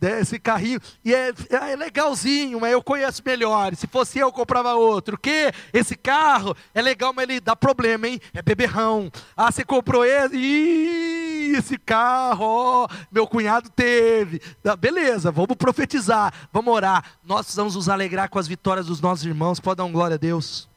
[0.00, 3.74] Esse carrinho, e é, é, legalzinho, mas eu conheço melhor.
[3.74, 5.18] Se fosse eu, eu comprava outro.
[5.18, 5.52] Que?
[5.72, 8.20] Esse carro é legal, mas ele dá problema, hein?
[8.32, 9.10] É beberrão.
[9.36, 10.36] Ah, você comprou esse?
[10.36, 14.40] Ih, esse carro, ó, meu cunhado teve.
[14.78, 17.04] Beleza, vamos profetizar, vamos orar.
[17.24, 19.60] Nós precisamos nos alegrar com as vitórias dos nossos irmãos.
[19.60, 20.70] Pode dar um glória a Deus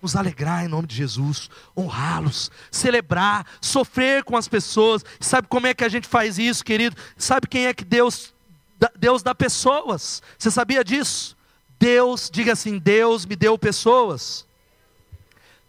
[0.00, 5.04] nos alegrar em nome de Jesus, honrá-los, celebrar, sofrer com as pessoas.
[5.20, 6.96] Sabe como é que a gente faz isso, querido?
[7.16, 8.32] Sabe quem é que Deus
[8.96, 10.22] Deus dá pessoas.
[10.38, 11.36] Você sabia disso?
[11.78, 14.46] Deus, diga assim: Deus me deu pessoas.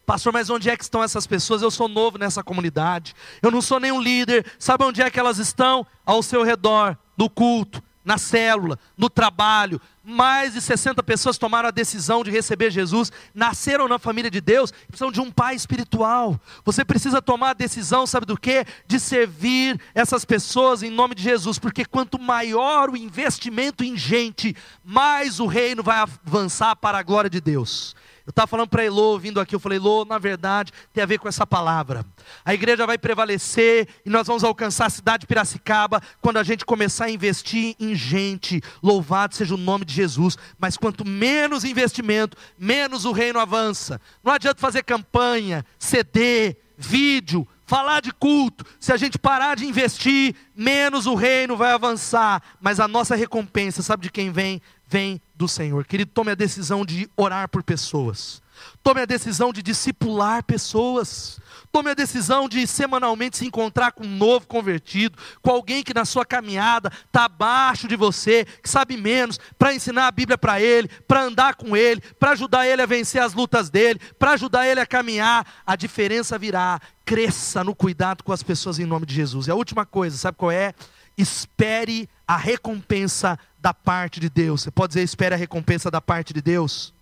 [0.05, 1.62] Pastor, mas onde é que estão essas pessoas?
[1.62, 3.16] Eu sou novo nessa comunidade.
[3.41, 4.45] Eu não sou nenhum líder.
[4.59, 5.86] Sabe onde é que elas estão?
[6.05, 9.80] Ao seu redor, no culto, na célula, no trabalho.
[10.04, 14.72] Mais de 60 pessoas tomaram a decisão de receber Jesus, nasceram na família de Deus,
[14.88, 16.39] precisam de um pai espiritual.
[16.66, 18.66] Você precisa tomar a decisão, sabe do que?
[18.88, 24.56] De servir essas pessoas em nome de Jesus, porque quanto maior o investimento em gente,
[24.84, 27.95] mais o reino vai avançar para a glória de Deus.
[28.32, 31.28] Estava falando para Elô, vindo aqui, eu falei, Elô, na verdade, tem a ver com
[31.28, 32.06] essa palavra.
[32.44, 36.66] A igreja vai prevalecer e nós vamos alcançar a cidade de Piracicaba quando a gente
[36.66, 38.62] começar a investir em gente.
[38.82, 40.38] Louvado seja o nome de Jesus.
[40.58, 44.00] Mas quanto menos investimento, menos o reino avança.
[44.24, 50.36] Não adianta fazer campanha, CD, vídeo, falar de culto, se a gente parar de investir,
[50.54, 52.42] menos o reino vai avançar.
[52.60, 54.62] Mas a nossa recompensa, sabe de quem vem?
[54.92, 55.86] Vem do Senhor.
[55.86, 58.42] Querido, tome a decisão de orar por pessoas.
[58.84, 61.39] Tome a decisão de discipular pessoas.
[61.72, 66.04] Tome a decisão de semanalmente se encontrar com um novo convertido, com alguém que na
[66.04, 70.89] sua caminhada está abaixo de você, que sabe menos, para ensinar a Bíblia para ele,
[71.08, 74.82] para andar com ele, para ajudar ele a vencer as lutas dele, para ajudar ele
[74.82, 75.48] a caminhar.
[75.66, 76.82] A diferença virá.
[77.06, 79.48] Cresça no cuidado com as pessoas em nome de Jesus.
[79.48, 80.74] E a última coisa, sabe qual é?
[81.18, 84.62] Espere a recompensa da parte de Deus.
[84.62, 86.93] Você pode dizer, espere a recompensa da parte de Deus?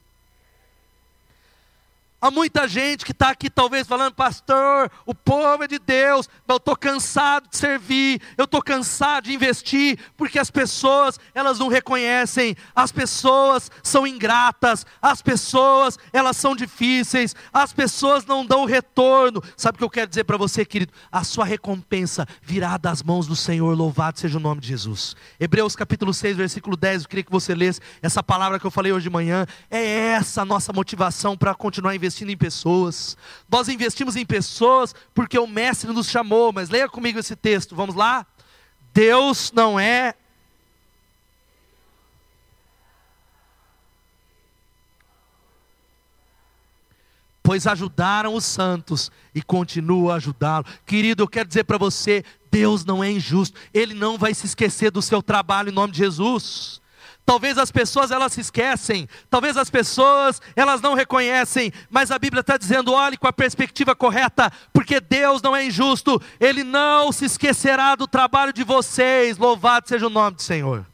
[2.22, 6.58] Há muita gente que está aqui talvez falando, pastor, o povo é de Deus, eu
[6.58, 12.58] estou cansado de servir, eu estou cansado de investir, porque as pessoas, elas não reconhecem,
[12.76, 19.42] as pessoas são ingratas, as pessoas, elas são difíceis, as pessoas não dão retorno.
[19.56, 20.92] Sabe o que eu quero dizer para você, querido?
[21.10, 25.16] A sua recompensa virá das mãos do Senhor, louvado seja o nome de Jesus.
[25.40, 28.92] Hebreus capítulo 6, versículo 10, eu queria que você lesse essa palavra que eu falei
[28.92, 33.16] hoje de manhã, é essa a nossa motivação para continuar investindo investindo em pessoas.
[33.50, 36.52] Nós investimos em pessoas porque o Mestre nos chamou.
[36.52, 38.26] Mas leia comigo esse texto, vamos lá?
[38.94, 40.16] Deus não é.
[47.42, 50.66] Pois ajudaram os santos e continuam a ajudá-lo.
[50.86, 54.92] Querido, eu quero dizer para você: Deus não é injusto, Ele não vai se esquecer
[54.92, 56.80] do seu trabalho em nome de Jesus.
[57.30, 62.42] Talvez as pessoas elas se esquecem, talvez as pessoas elas não reconhecem, mas a Bíblia
[62.42, 67.26] está dizendo: olhe com a perspectiva correta, porque Deus não é injusto, Ele não se
[67.26, 69.38] esquecerá do trabalho de vocês.
[69.38, 70.89] Louvado seja o nome do Senhor.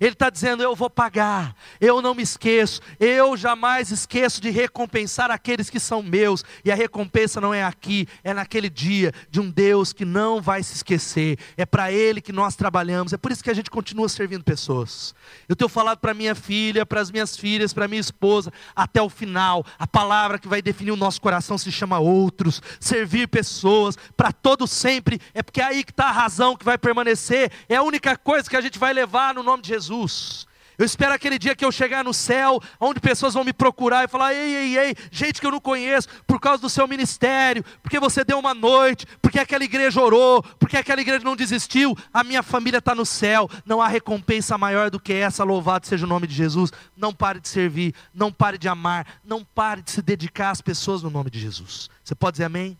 [0.00, 5.30] Ele está dizendo: Eu vou pagar, eu não me esqueço, eu jamais esqueço de recompensar
[5.30, 9.50] aqueles que são meus, e a recompensa não é aqui, é naquele dia de um
[9.50, 13.44] Deus que não vai se esquecer, é para Ele que nós trabalhamos, é por isso
[13.44, 15.14] que a gente continua servindo pessoas.
[15.46, 19.10] Eu tenho falado para minha filha, para as minhas filhas, para minha esposa, até o
[19.10, 24.32] final, a palavra que vai definir o nosso coração se chama outros, servir pessoas, para
[24.32, 27.82] todo sempre, é porque é aí que está a razão que vai permanecer, é a
[27.82, 29.89] única coisa que a gente vai levar no nome de Jesus.
[29.90, 30.46] Jesus.
[30.78, 34.08] Eu espero aquele dia que eu chegar no céu, onde pessoas vão me procurar e
[34.08, 38.00] falar: ei, ei, ei, gente que eu não conheço, por causa do seu ministério, porque
[38.00, 41.94] você deu uma noite, porque aquela igreja orou, porque aquela igreja não desistiu.
[42.14, 45.44] A minha família está no céu, não há recompensa maior do que essa.
[45.44, 46.72] Louvado seja o nome de Jesus.
[46.96, 51.02] Não pare de servir, não pare de amar, não pare de se dedicar às pessoas
[51.02, 51.90] no nome de Jesus.
[52.02, 52.78] Você pode dizer amém?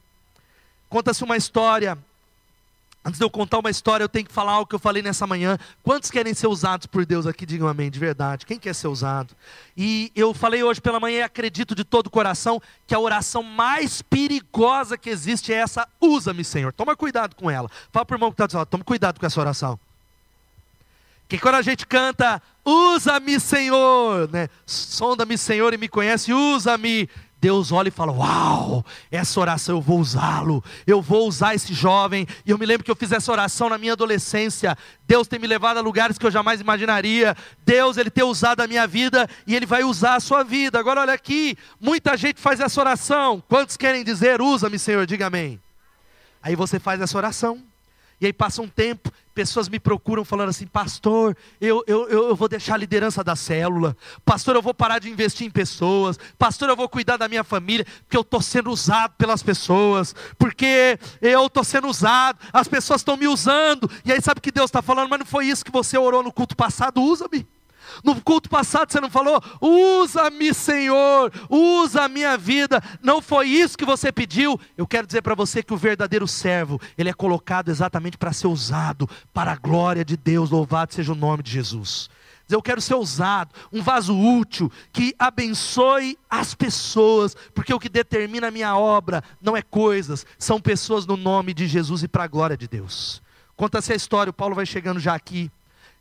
[0.88, 1.98] Conta-se uma história
[3.02, 5.26] Antes de eu contar uma história, eu tenho que falar algo que eu falei nessa
[5.26, 5.56] manhã.
[5.82, 7.46] Quantos querem ser usados por Deus aqui?
[7.46, 8.44] Digam amém, de verdade.
[8.44, 9.34] Quem quer ser usado?
[9.74, 13.42] E eu falei hoje pela manhã e acredito de todo o coração que a oração
[13.42, 16.74] mais perigosa que existe é essa: usa-me, Senhor.
[16.74, 17.70] Toma cuidado com ela.
[17.90, 19.80] Fala para o irmão que está do seu lado, toma cuidado com essa oração.
[21.26, 24.48] Que quando a gente canta, usa-me, Senhor, né?
[24.66, 27.08] Sonda-me, Senhor, e me conhece, usa-me.
[27.40, 32.26] Deus olha e fala: Uau, essa oração eu vou usá-lo, eu vou usar esse jovem.
[32.44, 34.76] E eu me lembro que eu fiz essa oração na minha adolescência.
[35.06, 37.34] Deus tem me levado a lugares que eu jamais imaginaria.
[37.64, 40.78] Deus, Ele tem usado a minha vida e Ele vai usar a sua vida.
[40.78, 43.42] Agora, olha aqui: muita gente faz essa oração.
[43.48, 45.06] Quantos querem dizer, usa-me, Senhor?
[45.06, 45.58] Diga amém.
[46.42, 47.69] Aí você faz essa oração.
[48.20, 52.48] E aí passa um tempo, pessoas me procuram falando assim, pastor, eu, eu, eu vou
[52.48, 56.76] deixar a liderança da célula, pastor, eu vou parar de investir em pessoas, pastor, eu
[56.76, 61.64] vou cuidar da minha família, porque eu estou sendo usado pelas pessoas, porque eu estou
[61.64, 65.08] sendo usado, as pessoas estão me usando, e aí sabe o que Deus está falando,
[65.08, 67.46] mas não foi isso que você orou no culto passado, usa-me.
[68.04, 72.82] No culto passado você não falou, usa-me, Senhor, usa a minha vida.
[73.02, 74.58] Não foi isso que você pediu.
[74.76, 78.46] Eu quero dizer para você que o verdadeiro servo, ele é colocado exatamente para ser
[78.46, 80.50] usado para a glória de Deus.
[80.50, 82.08] Louvado seja o nome de Jesus.
[82.48, 88.48] Eu quero ser usado, um vaso útil que abençoe as pessoas, porque o que determina
[88.48, 92.28] a minha obra não é coisas, são pessoas no nome de Jesus e para a
[92.28, 93.22] glória de Deus.
[93.56, 95.50] Conta-se a história, o Paulo vai chegando já aqui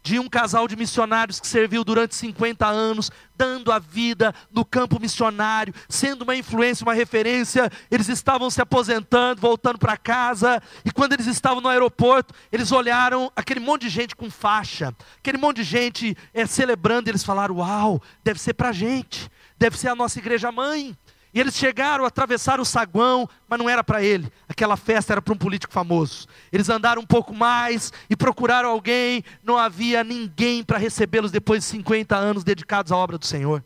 [0.02, 5.00] de um casal de missionários que serviu durante 50 anos, dando a vida no campo
[5.00, 7.70] missionário, sendo uma influência, uma referência.
[7.91, 13.32] Eles estavam se aposentando, voltando para casa, e quando eles estavam no aeroporto, eles olharam
[13.36, 17.58] aquele monte de gente com faixa, aquele monte de gente é, celebrando, e eles falaram:
[17.58, 20.97] Uau, deve ser para a gente, deve ser a nossa igreja mãe.
[21.34, 24.32] E eles chegaram, atravessaram o saguão, mas não era para ele.
[24.47, 26.27] Aquela festa era para um político famoso.
[26.51, 29.23] Eles andaram um pouco mais e procuraram alguém.
[29.43, 33.63] Não havia ninguém para recebê-los depois de 50 anos dedicados à obra do Senhor.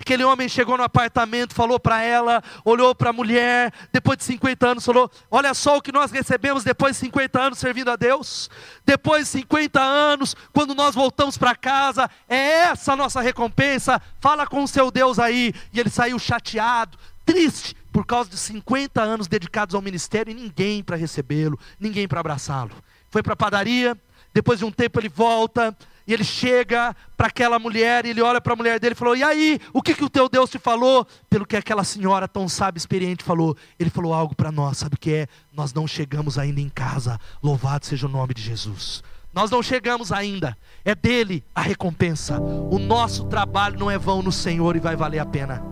[0.00, 4.66] Aquele homem chegou no apartamento, falou para ela, olhou para a mulher, depois de 50
[4.66, 8.48] anos, falou: Olha só o que nós recebemos depois de 50 anos servindo a Deus.
[8.86, 14.00] Depois de 50 anos, quando nós voltamos para casa, é essa a nossa recompensa.
[14.20, 15.52] Fala com o seu Deus aí.
[15.72, 16.96] E ele saiu chateado,
[17.26, 22.20] triste, por causa de 50 anos dedicados ao ministério e ninguém para recebê-lo, ninguém para
[22.20, 22.70] abraçá-lo.
[23.10, 23.96] Foi para a padaria,
[24.32, 25.76] depois de um tempo ele volta,
[26.08, 29.14] e ele chega para aquela mulher, e ele olha para a mulher dele e falou:
[29.14, 31.06] E aí, o que, que o teu Deus te falou?
[31.28, 33.54] Pelo que aquela senhora tão sábia, experiente falou.
[33.78, 35.26] Ele falou algo para nós, sabe o que é?
[35.52, 39.02] Nós não chegamos ainda em casa, louvado seja o nome de Jesus.
[39.34, 42.40] Nós não chegamos ainda, é dele a recompensa.
[42.40, 45.62] O nosso trabalho não é vão no Senhor e vai valer a pena.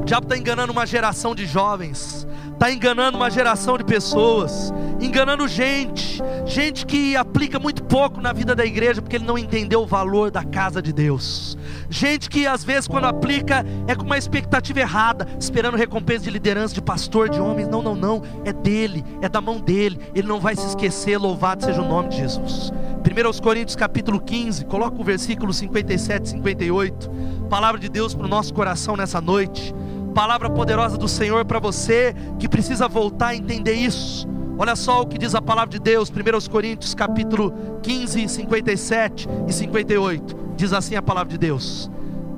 [0.00, 2.26] O diabo está enganando uma geração de jovens,
[2.62, 8.54] está enganando uma geração de pessoas, enganando gente, gente que aplica muito pouco na vida
[8.54, 11.58] da igreja porque ele não entendeu o valor da casa de Deus.
[11.90, 16.72] Gente que às vezes quando aplica é com uma expectativa errada, esperando recompensa de liderança,
[16.72, 17.66] de pastor, de homens.
[17.66, 19.98] Não, não, não, é dele, é da mão dele.
[20.14, 22.70] Ele não vai se esquecer, louvado seja o nome de Jesus.
[22.70, 27.10] 1 Coríntios capítulo 15, coloca o versículo 57 e 58.
[27.50, 29.74] Palavra de Deus para o nosso coração nessa noite
[30.12, 34.28] palavra poderosa do Senhor para você que precisa voltar a entender isso.
[34.58, 37.52] Olha só o que diz a palavra de Deus, 1 Coríntios capítulo
[37.82, 40.36] 15, 57 e 58.
[40.56, 41.90] Diz assim a palavra de Deus: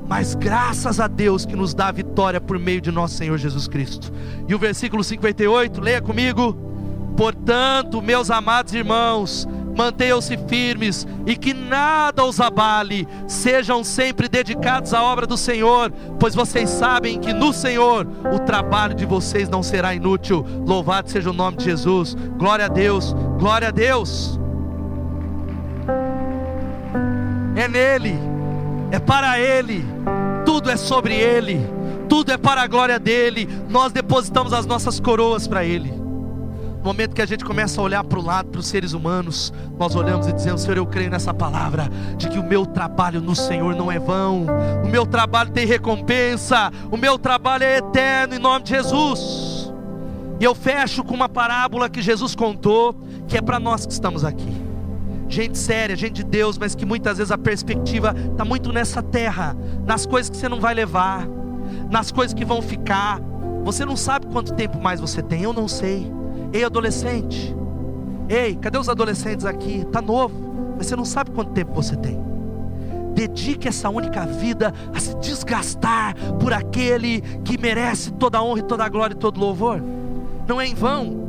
[0.06, 3.66] Mas graças a Deus que nos dá a vitória por meio de nosso Senhor Jesus
[3.66, 4.12] Cristo.
[4.48, 6.56] E o versículo 58, leia comigo.
[7.16, 9.46] Portanto, meus amados irmãos,
[9.76, 16.34] mantenham-se firmes e que nada os abale, sejam sempre dedicados à obra do Senhor, pois
[16.34, 20.44] vocês sabem que no Senhor o trabalho de vocês não será inútil.
[20.66, 24.38] Louvado seja o nome de Jesus, glória a Deus, glória a Deus.
[27.56, 28.14] É nele,
[28.90, 29.84] é para Ele,
[30.44, 31.60] tudo é sobre Ele,
[32.08, 33.48] tudo é para a glória dEle.
[33.68, 36.03] Nós depositamos as nossas coroas para Ele.
[36.84, 39.50] No momento que a gente começa a olhar para o lado, para os seres humanos,
[39.78, 43.34] nós olhamos e dizemos: Senhor, eu creio nessa palavra, de que o meu trabalho no
[43.34, 44.44] Senhor não é vão,
[44.84, 49.72] o meu trabalho tem recompensa, o meu trabalho é eterno, em nome de Jesus.
[50.38, 52.94] E eu fecho com uma parábola que Jesus contou,
[53.26, 54.52] que é para nós que estamos aqui.
[55.26, 59.56] Gente séria, gente de Deus, mas que muitas vezes a perspectiva está muito nessa terra,
[59.86, 61.26] nas coisas que você não vai levar,
[61.90, 63.22] nas coisas que vão ficar.
[63.64, 66.12] Você não sabe quanto tempo mais você tem, eu não sei.
[66.54, 67.52] Ei, adolescente.
[68.28, 69.78] Ei, cadê os adolescentes aqui?
[69.78, 70.32] Está novo,
[70.76, 72.16] mas você não sabe quanto tempo você tem.
[73.12, 78.62] Dedique essa única vida a se desgastar por aquele que merece toda a honra e
[78.62, 79.82] toda a glória e todo louvor.
[80.46, 81.24] Não é em vão.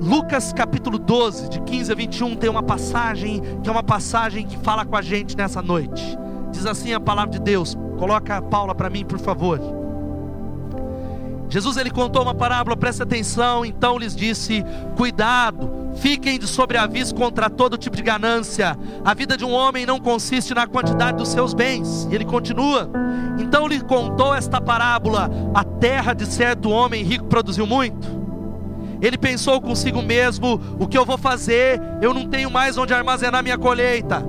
[0.00, 4.56] Lucas capítulo 12, de 15 a 21, tem uma passagem que é uma passagem que
[4.58, 6.18] fala com a gente nessa noite.
[6.50, 7.76] Diz assim a palavra de Deus.
[7.96, 9.81] Coloca a Paula para mim, por favor.
[11.52, 14.64] Jesus ele contou uma parábola, presta atenção, então lhes disse:
[14.96, 18.74] Cuidado, fiquem de sobreaviso contra todo tipo de ganância.
[19.04, 22.08] A vida de um homem não consiste na quantidade dos seus bens.
[22.10, 22.90] E ele continua:
[23.38, 28.08] Então lhe contou esta parábola: A terra de certo homem rico produziu muito.
[29.02, 31.78] Ele pensou consigo mesmo: o que eu vou fazer?
[32.00, 34.24] Eu não tenho mais onde armazenar minha colheita.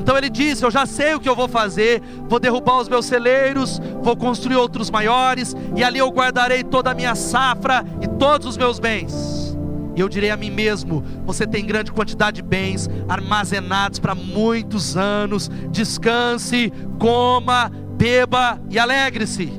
[0.00, 2.02] Então ele disse: Eu já sei o que eu vou fazer.
[2.28, 6.94] Vou derrubar os meus celeiros, vou construir outros maiores, e ali eu guardarei toda a
[6.94, 9.56] minha safra e todos os meus bens.
[9.94, 14.96] E eu direi a mim mesmo: Você tem grande quantidade de bens armazenados para muitos
[14.96, 15.50] anos.
[15.70, 19.52] Descanse, coma, beba e alegre-se.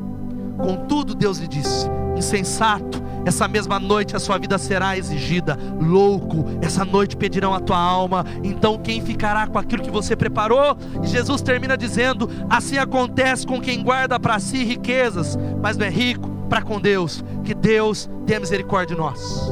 [0.58, 1.88] Contudo, Deus lhe disse:
[2.18, 5.58] Insensato essa mesma noite a sua vida será exigida.
[5.80, 8.26] Louco, essa noite pedirão a tua alma.
[8.44, 10.78] Então quem ficará com aquilo que você preparou?
[11.04, 15.90] E Jesus termina dizendo: Assim acontece com quem guarda para si riquezas, mas não é
[15.90, 17.24] rico para com Deus.
[17.44, 19.52] Que Deus tenha misericórdia de nós.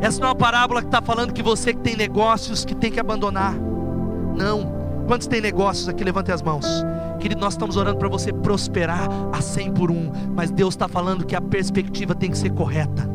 [0.00, 2.90] Essa não é uma parábola que está falando que você que tem negócios que tem
[2.90, 3.54] que abandonar.
[4.36, 4.80] Não.
[5.06, 6.04] Quantos tem negócios aqui?
[6.04, 6.66] Levante as mãos.
[7.20, 11.24] Querido, nós estamos orando para você prosperar a 100 por um, mas Deus está falando
[11.24, 13.08] que a perspectiva tem que ser correta.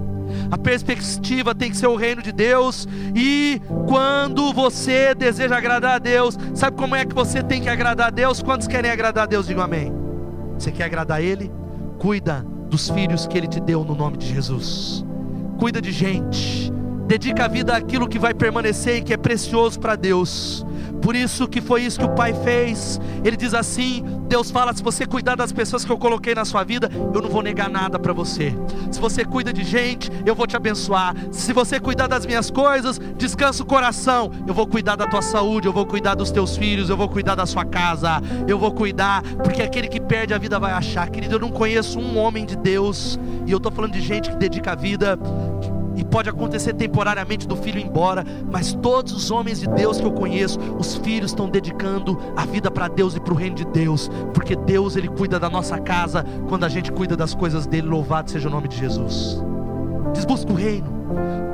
[0.52, 6.00] A perspectiva tem que ser o reino de Deus, e quando você deseja agradar a
[6.00, 8.44] Deus, sabe como é que você tem que agradar a Deus?
[8.44, 9.48] Quantos querem agradar a Deus?
[9.48, 9.92] Digam amém.
[10.58, 11.52] Você quer agradar a Ele?
[11.98, 15.04] Cuida dos filhos que Ele te deu no nome de Jesus.
[15.58, 16.72] Cuida de gente.
[17.08, 20.66] Dedica a vida àquilo que vai permanecer e que é precioso para Deus.
[21.02, 23.00] Por isso que foi isso que o pai fez.
[23.24, 26.64] Ele diz assim: Deus fala: se você cuidar das pessoas que eu coloquei na sua
[26.64, 28.54] vida, eu não vou negar nada para você.
[28.92, 31.16] Se você cuida de gente, eu vou te abençoar.
[31.32, 34.32] Se você cuidar das minhas coisas, descansa o coração.
[34.48, 37.36] Eu vou cuidar da tua saúde, eu vou cuidar dos teus filhos, eu vou cuidar
[37.36, 41.10] da sua casa, eu vou cuidar, porque aquele que perde a vida vai achar.
[41.10, 44.36] Querido, eu não conheço um homem de Deus, e eu estou falando de gente que
[44.36, 45.20] dedica a vida
[46.16, 50.14] pode acontecer temporariamente do filho ir embora, mas todos os homens de Deus que eu
[50.14, 54.10] conheço, os filhos estão dedicando a vida para Deus e para o reino de Deus,
[54.34, 57.88] porque Deus ele cuida da nossa casa quando a gente cuida das coisas dele.
[57.88, 59.44] Louvado seja o nome de Jesus.
[60.14, 60.96] Diz busca o reino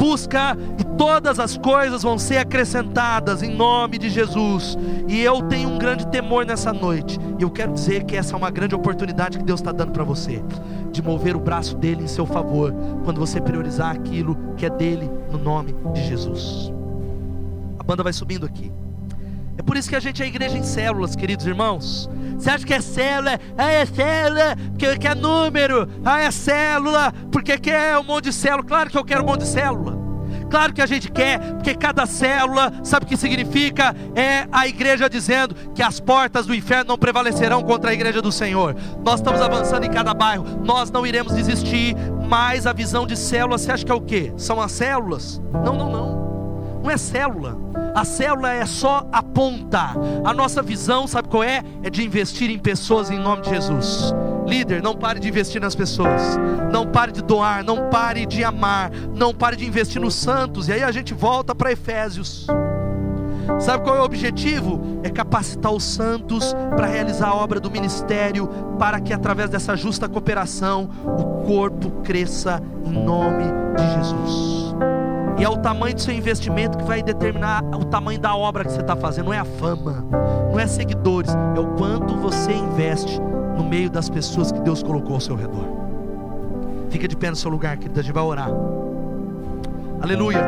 [0.01, 4.77] busca e todas as coisas vão ser acrescentadas em nome de Jesus.
[5.07, 7.17] E eu tenho um grande temor nessa noite.
[7.39, 10.03] E eu quero dizer que essa é uma grande oportunidade que Deus está dando para
[10.03, 10.43] você,
[10.91, 12.71] de mover o braço dele em seu favor,
[13.03, 16.71] quando você priorizar aquilo que é dele, no nome de Jesus.
[17.79, 18.71] A banda vai subindo aqui.
[19.57, 22.07] É por isso que a gente é igreja em células, queridos irmãos.
[22.37, 23.39] Você acha que é célula?
[23.57, 25.89] Ah, é célula, porque quer número.
[26.05, 28.63] Ah, é célula, porque quer um monte de célula.
[28.63, 30.00] Claro que eu quero um monte de célula.
[30.51, 33.95] Claro que a gente quer, porque cada célula, sabe o que significa?
[34.13, 38.33] É a igreja dizendo que as portas do inferno não prevalecerão contra a igreja do
[38.33, 38.75] Senhor.
[39.01, 41.95] Nós estamos avançando em cada bairro, nós não iremos desistir,
[42.27, 44.33] mas a visão de célula, você acha que é o que?
[44.35, 45.41] São as células?
[45.53, 46.81] Não, não, não.
[46.83, 47.57] Não é célula.
[47.95, 49.91] A célula é só a ponta.
[50.25, 51.63] A nossa visão, sabe qual é?
[51.81, 54.13] É de investir em pessoas em nome de Jesus.
[54.45, 56.37] Líder, não pare de investir nas pessoas.
[56.71, 60.67] Não pare de doar, não pare de amar, não pare de investir nos santos.
[60.67, 62.47] E aí a gente volta para Efésios.
[63.59, 64.99] Sabe qual é o objetivo?
[65.03, 68.47] É capacitar os santos para realizar a obra do ministério,
[68.79, 73.45] para que através dessa justa cooperação o corpo cresça em nome
[73.77, 74.75] de Jesus.
[75.37, 78.71] E é o tamanho do seu investimento que vai determinar o tamanho da obra que
[78.71, 79.25] você está fazendo.
[79.25, 80.05] Não é a fama,
[80.51, 83.19] não é seguidores, é o quanto você investe
[83.57, 85.65] no meio das pessoas que Deus colocou ao seu redor.
[86.89, 88.49] Fica de pé no seu lugar, querido, a gente vai orar.
[90.01, 90.41] Aleluia.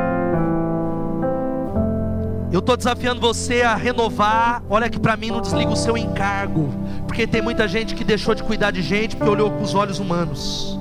[2.52, 4.62] Eu estou desafiando você a renovar.
[4.70, 6.70] Olha que para mim não desliga o seu encargo,
[7.08, 10.00] porque tem muita gente que deixou de cuidar de gente porque olhou com os olhos
[10.00, 10.78] humanos.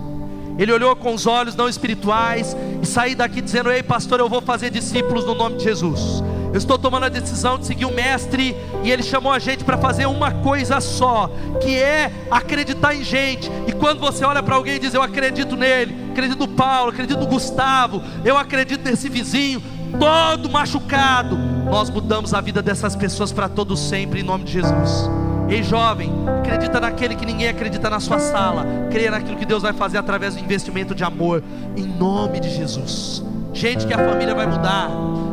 [0.58, 4.42] Ele olhou com os olhos não espirituais e saiu daqui dizendo: Ei, pastor, eu vou
[4.42, 6.22] fazer discípulos no nome de Jesus.
[6.52, 9.78] Eu estou tomando a decisão de seguir o Mestre e ele chamou a gente para
[9.78, 11.30] fazer uma coisa só,
[11.60, 13.50] que é acreditar em gente.
[13.66, 17.18] E quando você olha para alguém e diz: Eu acredito nele, acredito no Paulo, acredito
[17.18, 19.62] no Gustavo, eu acredito nesse vizinho,
[19.98, 25.10] todo machucado, nós mudamos a vida dessas pessoas para todo sempre em nome de Jesus.
[25.48, 28.64] Ei, jovem, acredita naquele que ninguém acredita na sua sala.
[28.90, 31.42] Creia naquilo que Deus vai fazer através do investimento de amor,
[31.76, 33.22] em nome de Jesus.
[33.52, 34.88] Gente que a família vai mudar,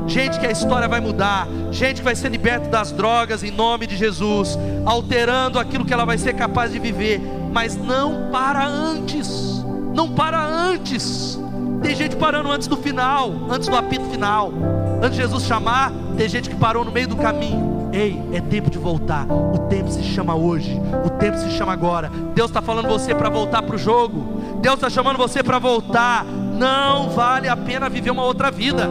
[0.10, 3.88] gente que a história vai mudar, gente que vai ser liberta das drogas em nome
[3.88, 9.64] de Jesus, alterando aquilo que ela vai ser capaz de viver, mas não para antes,
[9.94, 11.40] não para antes
[11.82, 14.52] tem gente parando antes do final, antes do apito final.
[15.02, 17.90] Antes de Jesus chamar, tem gente que parou no meio do caminho.
[17.94, 19.26] Ei, é tempo de voltar.
[19.26, 20.80] O tempo se chama hoje.
[21.06, 22.12] O tempo se chama agora.
[22.36, 24.60] Deus está falando você para voltar para o jogo.
[24.62, 26.26] Deus está chamando você para voltar.
[26.26, 28.90] Não vale a pena viver uma outra vida.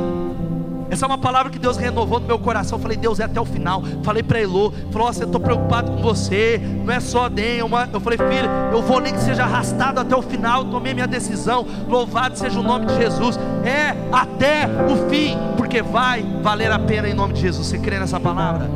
[0.91, 2.79] Essa é uma palavra que Deus renovou no meu coração.
[2.79, 3.83] Falei, Deus, é até o final.
[4.03, 6.61] Falei para Elô, falou: eu estou preocupado com você.
[6.85, 7.63] Não é só Den.
[7.63, 7.89] Uma...
[7.93, 10.65] Eu falei, filho, eu vou nem que seja arrastado até o final.
[10.65, 11.67] Tomei minha decisão.
[11.87, 13.39] Louvado seja o nome de Jesus.
[13.65, 17.67] É até o fim, porque vai valer a pena em nome de Jesus.
[17.67, 18.69] Você crê nessa palavra?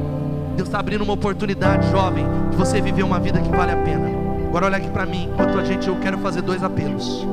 [0.57, 4.11] Deus está abrindo uma oportunidade, jovem, de você viver uma vida que vale a pena.
[4.49, 7.27] Agora olha aqui para mim, enquanto a gente eu quero fazer dois apelos.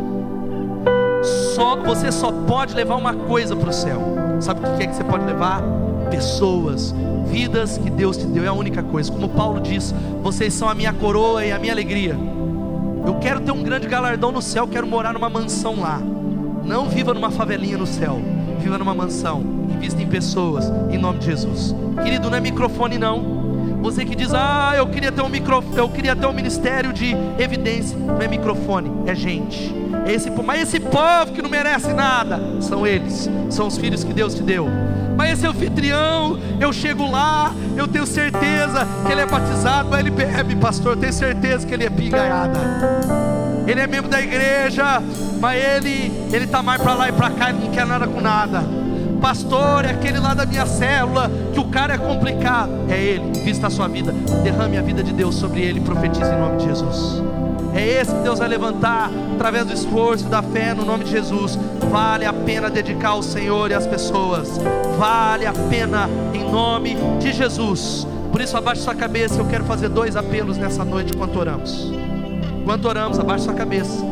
[1.53, 4.18] Só você só pode levar uma coisa para o céu.
[4.39, 5.61] Sabe o que é que você pode levar?
[6.09, 6.93] Pessoas,
[7.27, 9.11] vidas que Deus te deu, é a única coisa.
[9.11, 12.17] Como Paulo diz, vocês são a minha coroa e a minha alegria.
[13.05, 16.01] Eu quero ter um grande galardão no céu, quero morar numa mansão lá.
[16.63, 18.21] Não viva numa favelinha no céu,
[18.59, 21.75] viva numa mansão, invista em pessoas, em nome de Jesus.
[22.03, 23.48] Querido, não é microfone não.
[23.81, 27.15] Você que diz, ah, eu queria ter um microfone, eu queria ter um ministério de
[27.37, 27.97] evidência.
[27.97, 29.73] Não é microfone, é gente.
[30.05, 34.13] É esse, mas esse povo que não merece nada, são eles, são os filhos que
[34.13, 34.67] Deus te deu.
[35.15, 40.55] Mas esse anfitrião, eu chego lá, eu tenho certeza que ele é batizado, ele bebe,
[40.55, 42.59] pastor, eu tenho certeza que ele é pingaiada.
[43.67, 45.01] Ele é membro da igreja,
[45.39, 48.19] mas ele ele tá mais para lá e para cá, ele não quer nada com
[48.19, 48.78] nada.
[49.21, 52.71] Pastor, é aquele lá da minha célula, que o cara é complicado.
[52.89, 54.13] É ele, vista a sua vida,
[54.43, 57.21] derrame a vida de Deus sobre ele, profetize em nome de Jesus.
[57.73, 61.57] É esse que Deus vai levantar através do esforço da fé no nome de Jesus.
[61.91, 64.59] Vale a pena dedicar ao Senhor e às pessoas.
[64.97, 68.07] Vale a pena em nome de Jesus.
[68.31, 69.39] Por isso, abaixe sua cabeça.
[69.39, 71.91] Eu quero fazer dois apelos nessa noite enquanto oramos.
[72.61, 74.03] Enquanto oramos, abaixe sua cabeça.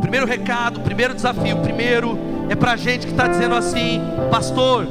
[0.00, 2.18] Primeiro recado, primeiro desafio, primeiro
[2.48, 4.86] é para gente que está dizendo assim, pastor,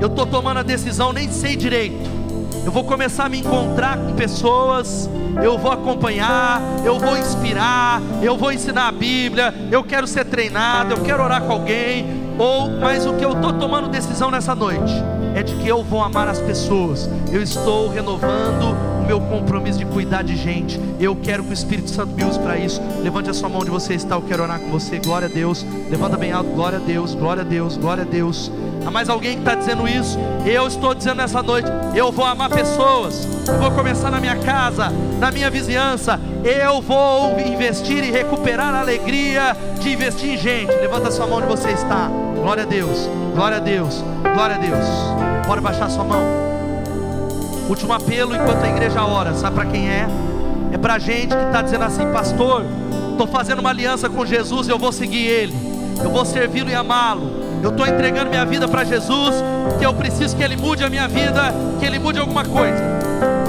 [0.00, 2.16] eu estou tomando a decisão, nem sei direito.
[2.64, 5.08] Eu vou começar a me encontrar com pessoas,
[5.40, 10.92] eu vou acompanhar, eu vou inspirar, eu vou ensinar a Bíblia, eu quero ser treinado,
[10.92, 14.92] eu quero orar com alguém, ou mas o que eu estou tomando decisão nessa noite
[15.36, 17.08] é de que eu vou amar as pessoas.
[17.30, 20.80] Eu estou renovando meu compromisso de cuidar de gente.
[21.00, 22.80] Eu quero que o Espírito Santo me use para isso.
[23.02, 24.98] Levante a sua mão onde você está, eu quero orar com você.
[24.98, 25.64] Glória a Deus.
[25.88, 26.50] Levanta bem alto.
[26.50, 27.14] Glória a Deus.
[27.14, 27.76] Glória a Deus.
[27.76, 28.50] Glória a Deus.
[28.84, 30.16] Há mais alguém que está dizendo isso?
[30.44, 33.26] Eu estou dizendo nessa noite: eu vou amar pessoas.
[33.60, 36.20] Vou começar na minha casa, na minha vizinhança.
[36.44, 40.72] Eu vou investir e recuperar a alegria de investir em gente.
[40.72, 42.08] Levanta a sua mão onde você está.
[42.36, 43.08] Glória a Deus.
[43.34, 44.04] Glória a Deus.
[44.34, 44.86] Glória a Deus.
[45.46, 46.45] Pode baixar sua mão.
[47.68, 49.34] Último apelo enquanto a igreja ora.
[49.34, 50.06] Sabe para quem é?
[50.72, 52.64] É para gente que está dizendo assim, pastor.
[53.12, 54.68] Estou fazendo uma aliança com Jesus.
[54.68, 55.54] Eu vou seguir Ele.
[56.02, 57.30] Eu vou servi-lo e amá-lo.
[57.62, 59.34] Eu estou entregando minha vida para Jesus.
[59.78, 61.52] Que eu preciso que Ele mude a minha vida.
[61.78, 62.82] Que Ele mude alguma coisa.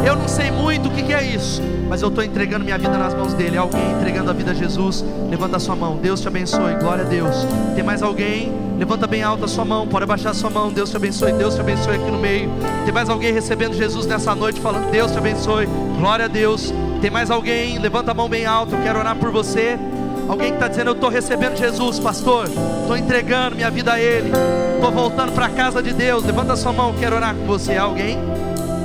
[0.06, 2.98] Eu não sei muito o que, que é isso mas eu estou entregando minha vida
[2.98, 3.58] nas mãos dele.
[3.58, 5.98] Alguém entregando a vida a Jesus, levanta a sua mão.
[5.98, 7.36] Deus te abençoe, glória a Deus.
[7.76, 8.67] Tem mais alguém?
[8.78, 10.72] Levanta bem alta a sua mão, pode abaixar a sua mão.
[10.72, 12.50] Deus te abençoe, Deus te abençoe aqui no meio.
[12.86, 15.68] Tem mais alguém recebendo Jesus nessa noite, falando: Deus te abençoe,
[15.98, 16.72] glória a Deus.
[17.02, 17.80] Tem mais alguém?
[17.80, 19.80] Levanta a mão bem alta, eu quero orar por você.
[20.28, 22.48] Alguém que está dizendo: Eu estou recebendo Jesus, pastor.
[22.48, 24.32] Estou entregando minha vida a Ele.
[24.76, 26.24] Estou voltando para a casa de Deus.
[26.24, 27.78] Levanta a sua mão, quero orar com você.
[27.78, 28.18] Alguém?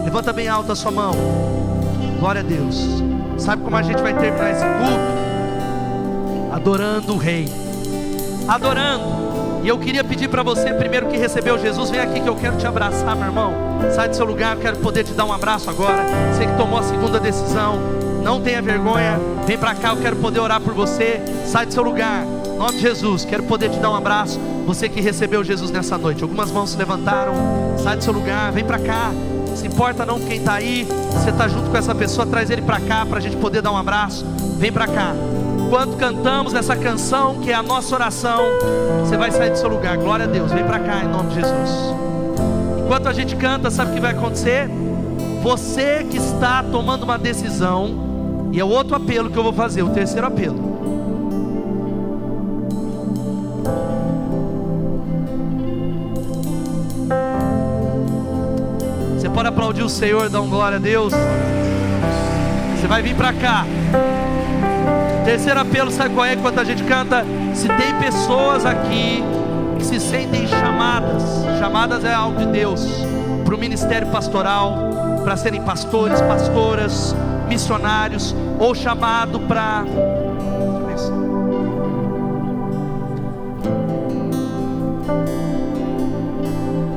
[0.05, 1.13] Levanta bem alta a sua mão.
[2.19, 3.03] Glória a Deus.
[3.37, 6.53] Sabe como a gente vai terminar esse culto?
[6.53, 7.49] Adorando o Rei.
[8.47, 9.22] Adorando.
[9.63, 12.57] E eu queria pedir para você, primeiro que recebeu Jesus, vem aqui que eu quero
[12.57, 13.55] te abraçar, meu irmão.
[13.95, 16.05] Sai do seu lugar, quero poder te dar um abraço agora.
[16.33, 17.79] Você que tomou a segunda decisão,
[18.25, 19.21] não tenha vergonha.
[19.47, 21.23] Vem para cá, eu quero poder orar por você.
[21.47, 22.25] Sai do seu lugar.
[22.25, 24.41] Em nome de Jesus, quero poder te dar um abraço.
[24.67, 26.25] Você que recebeu Jesus nessa noite.
[26.25, 27.35] Algumas mãos se levantaram.
[27.79, 29.13] Sai do seu lugar, vem para cá.
[29.55, 32.81] Se importa não quem está aí, você está junto com essa pessoa, traz ele para
[32.81, 34.25] cá para a gente poder dar um abraço.
[34.59, 35.15] Vem para cá.
[35.73, 38.43] Enquanto cantamos essa canção que é a nossa oração,
[39.01, 39.97] você vai sair do seu lugar.
[39.97, 40.53] Glória a Deus.
[40.53, 41.71] Vem para cá em nome de Jesus.
[42.85, 44.69] Enquanto a gente canta, sabe o que vai acontecer?
[45.43, 49.83] Você que está tomando uma decisão, e é o outro apelo que eu vou fazer,
[49.83, 50.71] o terceiro apelo.
[59.35, 61.15] pode aplaudir o Senhor, dar um glória a Deus.
[62.77, 63.65] Você vai vir para cá.
[65.25, 66.35] Terceiro apelo, sabe qual é?
[66.35, 69.23] Enquanto a gente canta, se tem pessoas aqui
[69.79, 71.23] que se sentem chamadas,
[71.59, 72.87] chamadas é algo de Deus,
[73.45, 74.77] para o ministério pastoral,
[75.23, 77.15] para serem pastores, pastoras,
[77.49, 79.85] missionários, ou chamado para.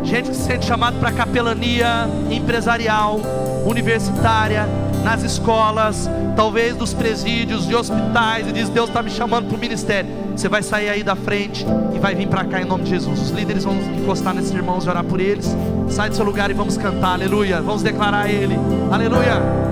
[0.04, 3.20] Gente que se sente chamado para capelania empresarial,
[3.66, 4.68] universitária,
[5.06, 9.60] nas escolas, talvez dos presídios, de hospitais, e diz: Deus está me chamando para o
[9.60, 10.10] ministério.
[10.36, 13.22] Você vai sair aí da frente e vai vir para cá em nome de Jesus.
[13.22, 15.56] Os líderes vão encostar nesses irmãos e orar por eles.
[15.89, 17.62] Sai do seu lugar e vamos cantar, aleluia.
[17.62, 18.58] Vamos declarar a Ele,
[18.91, 19.64] aleluia.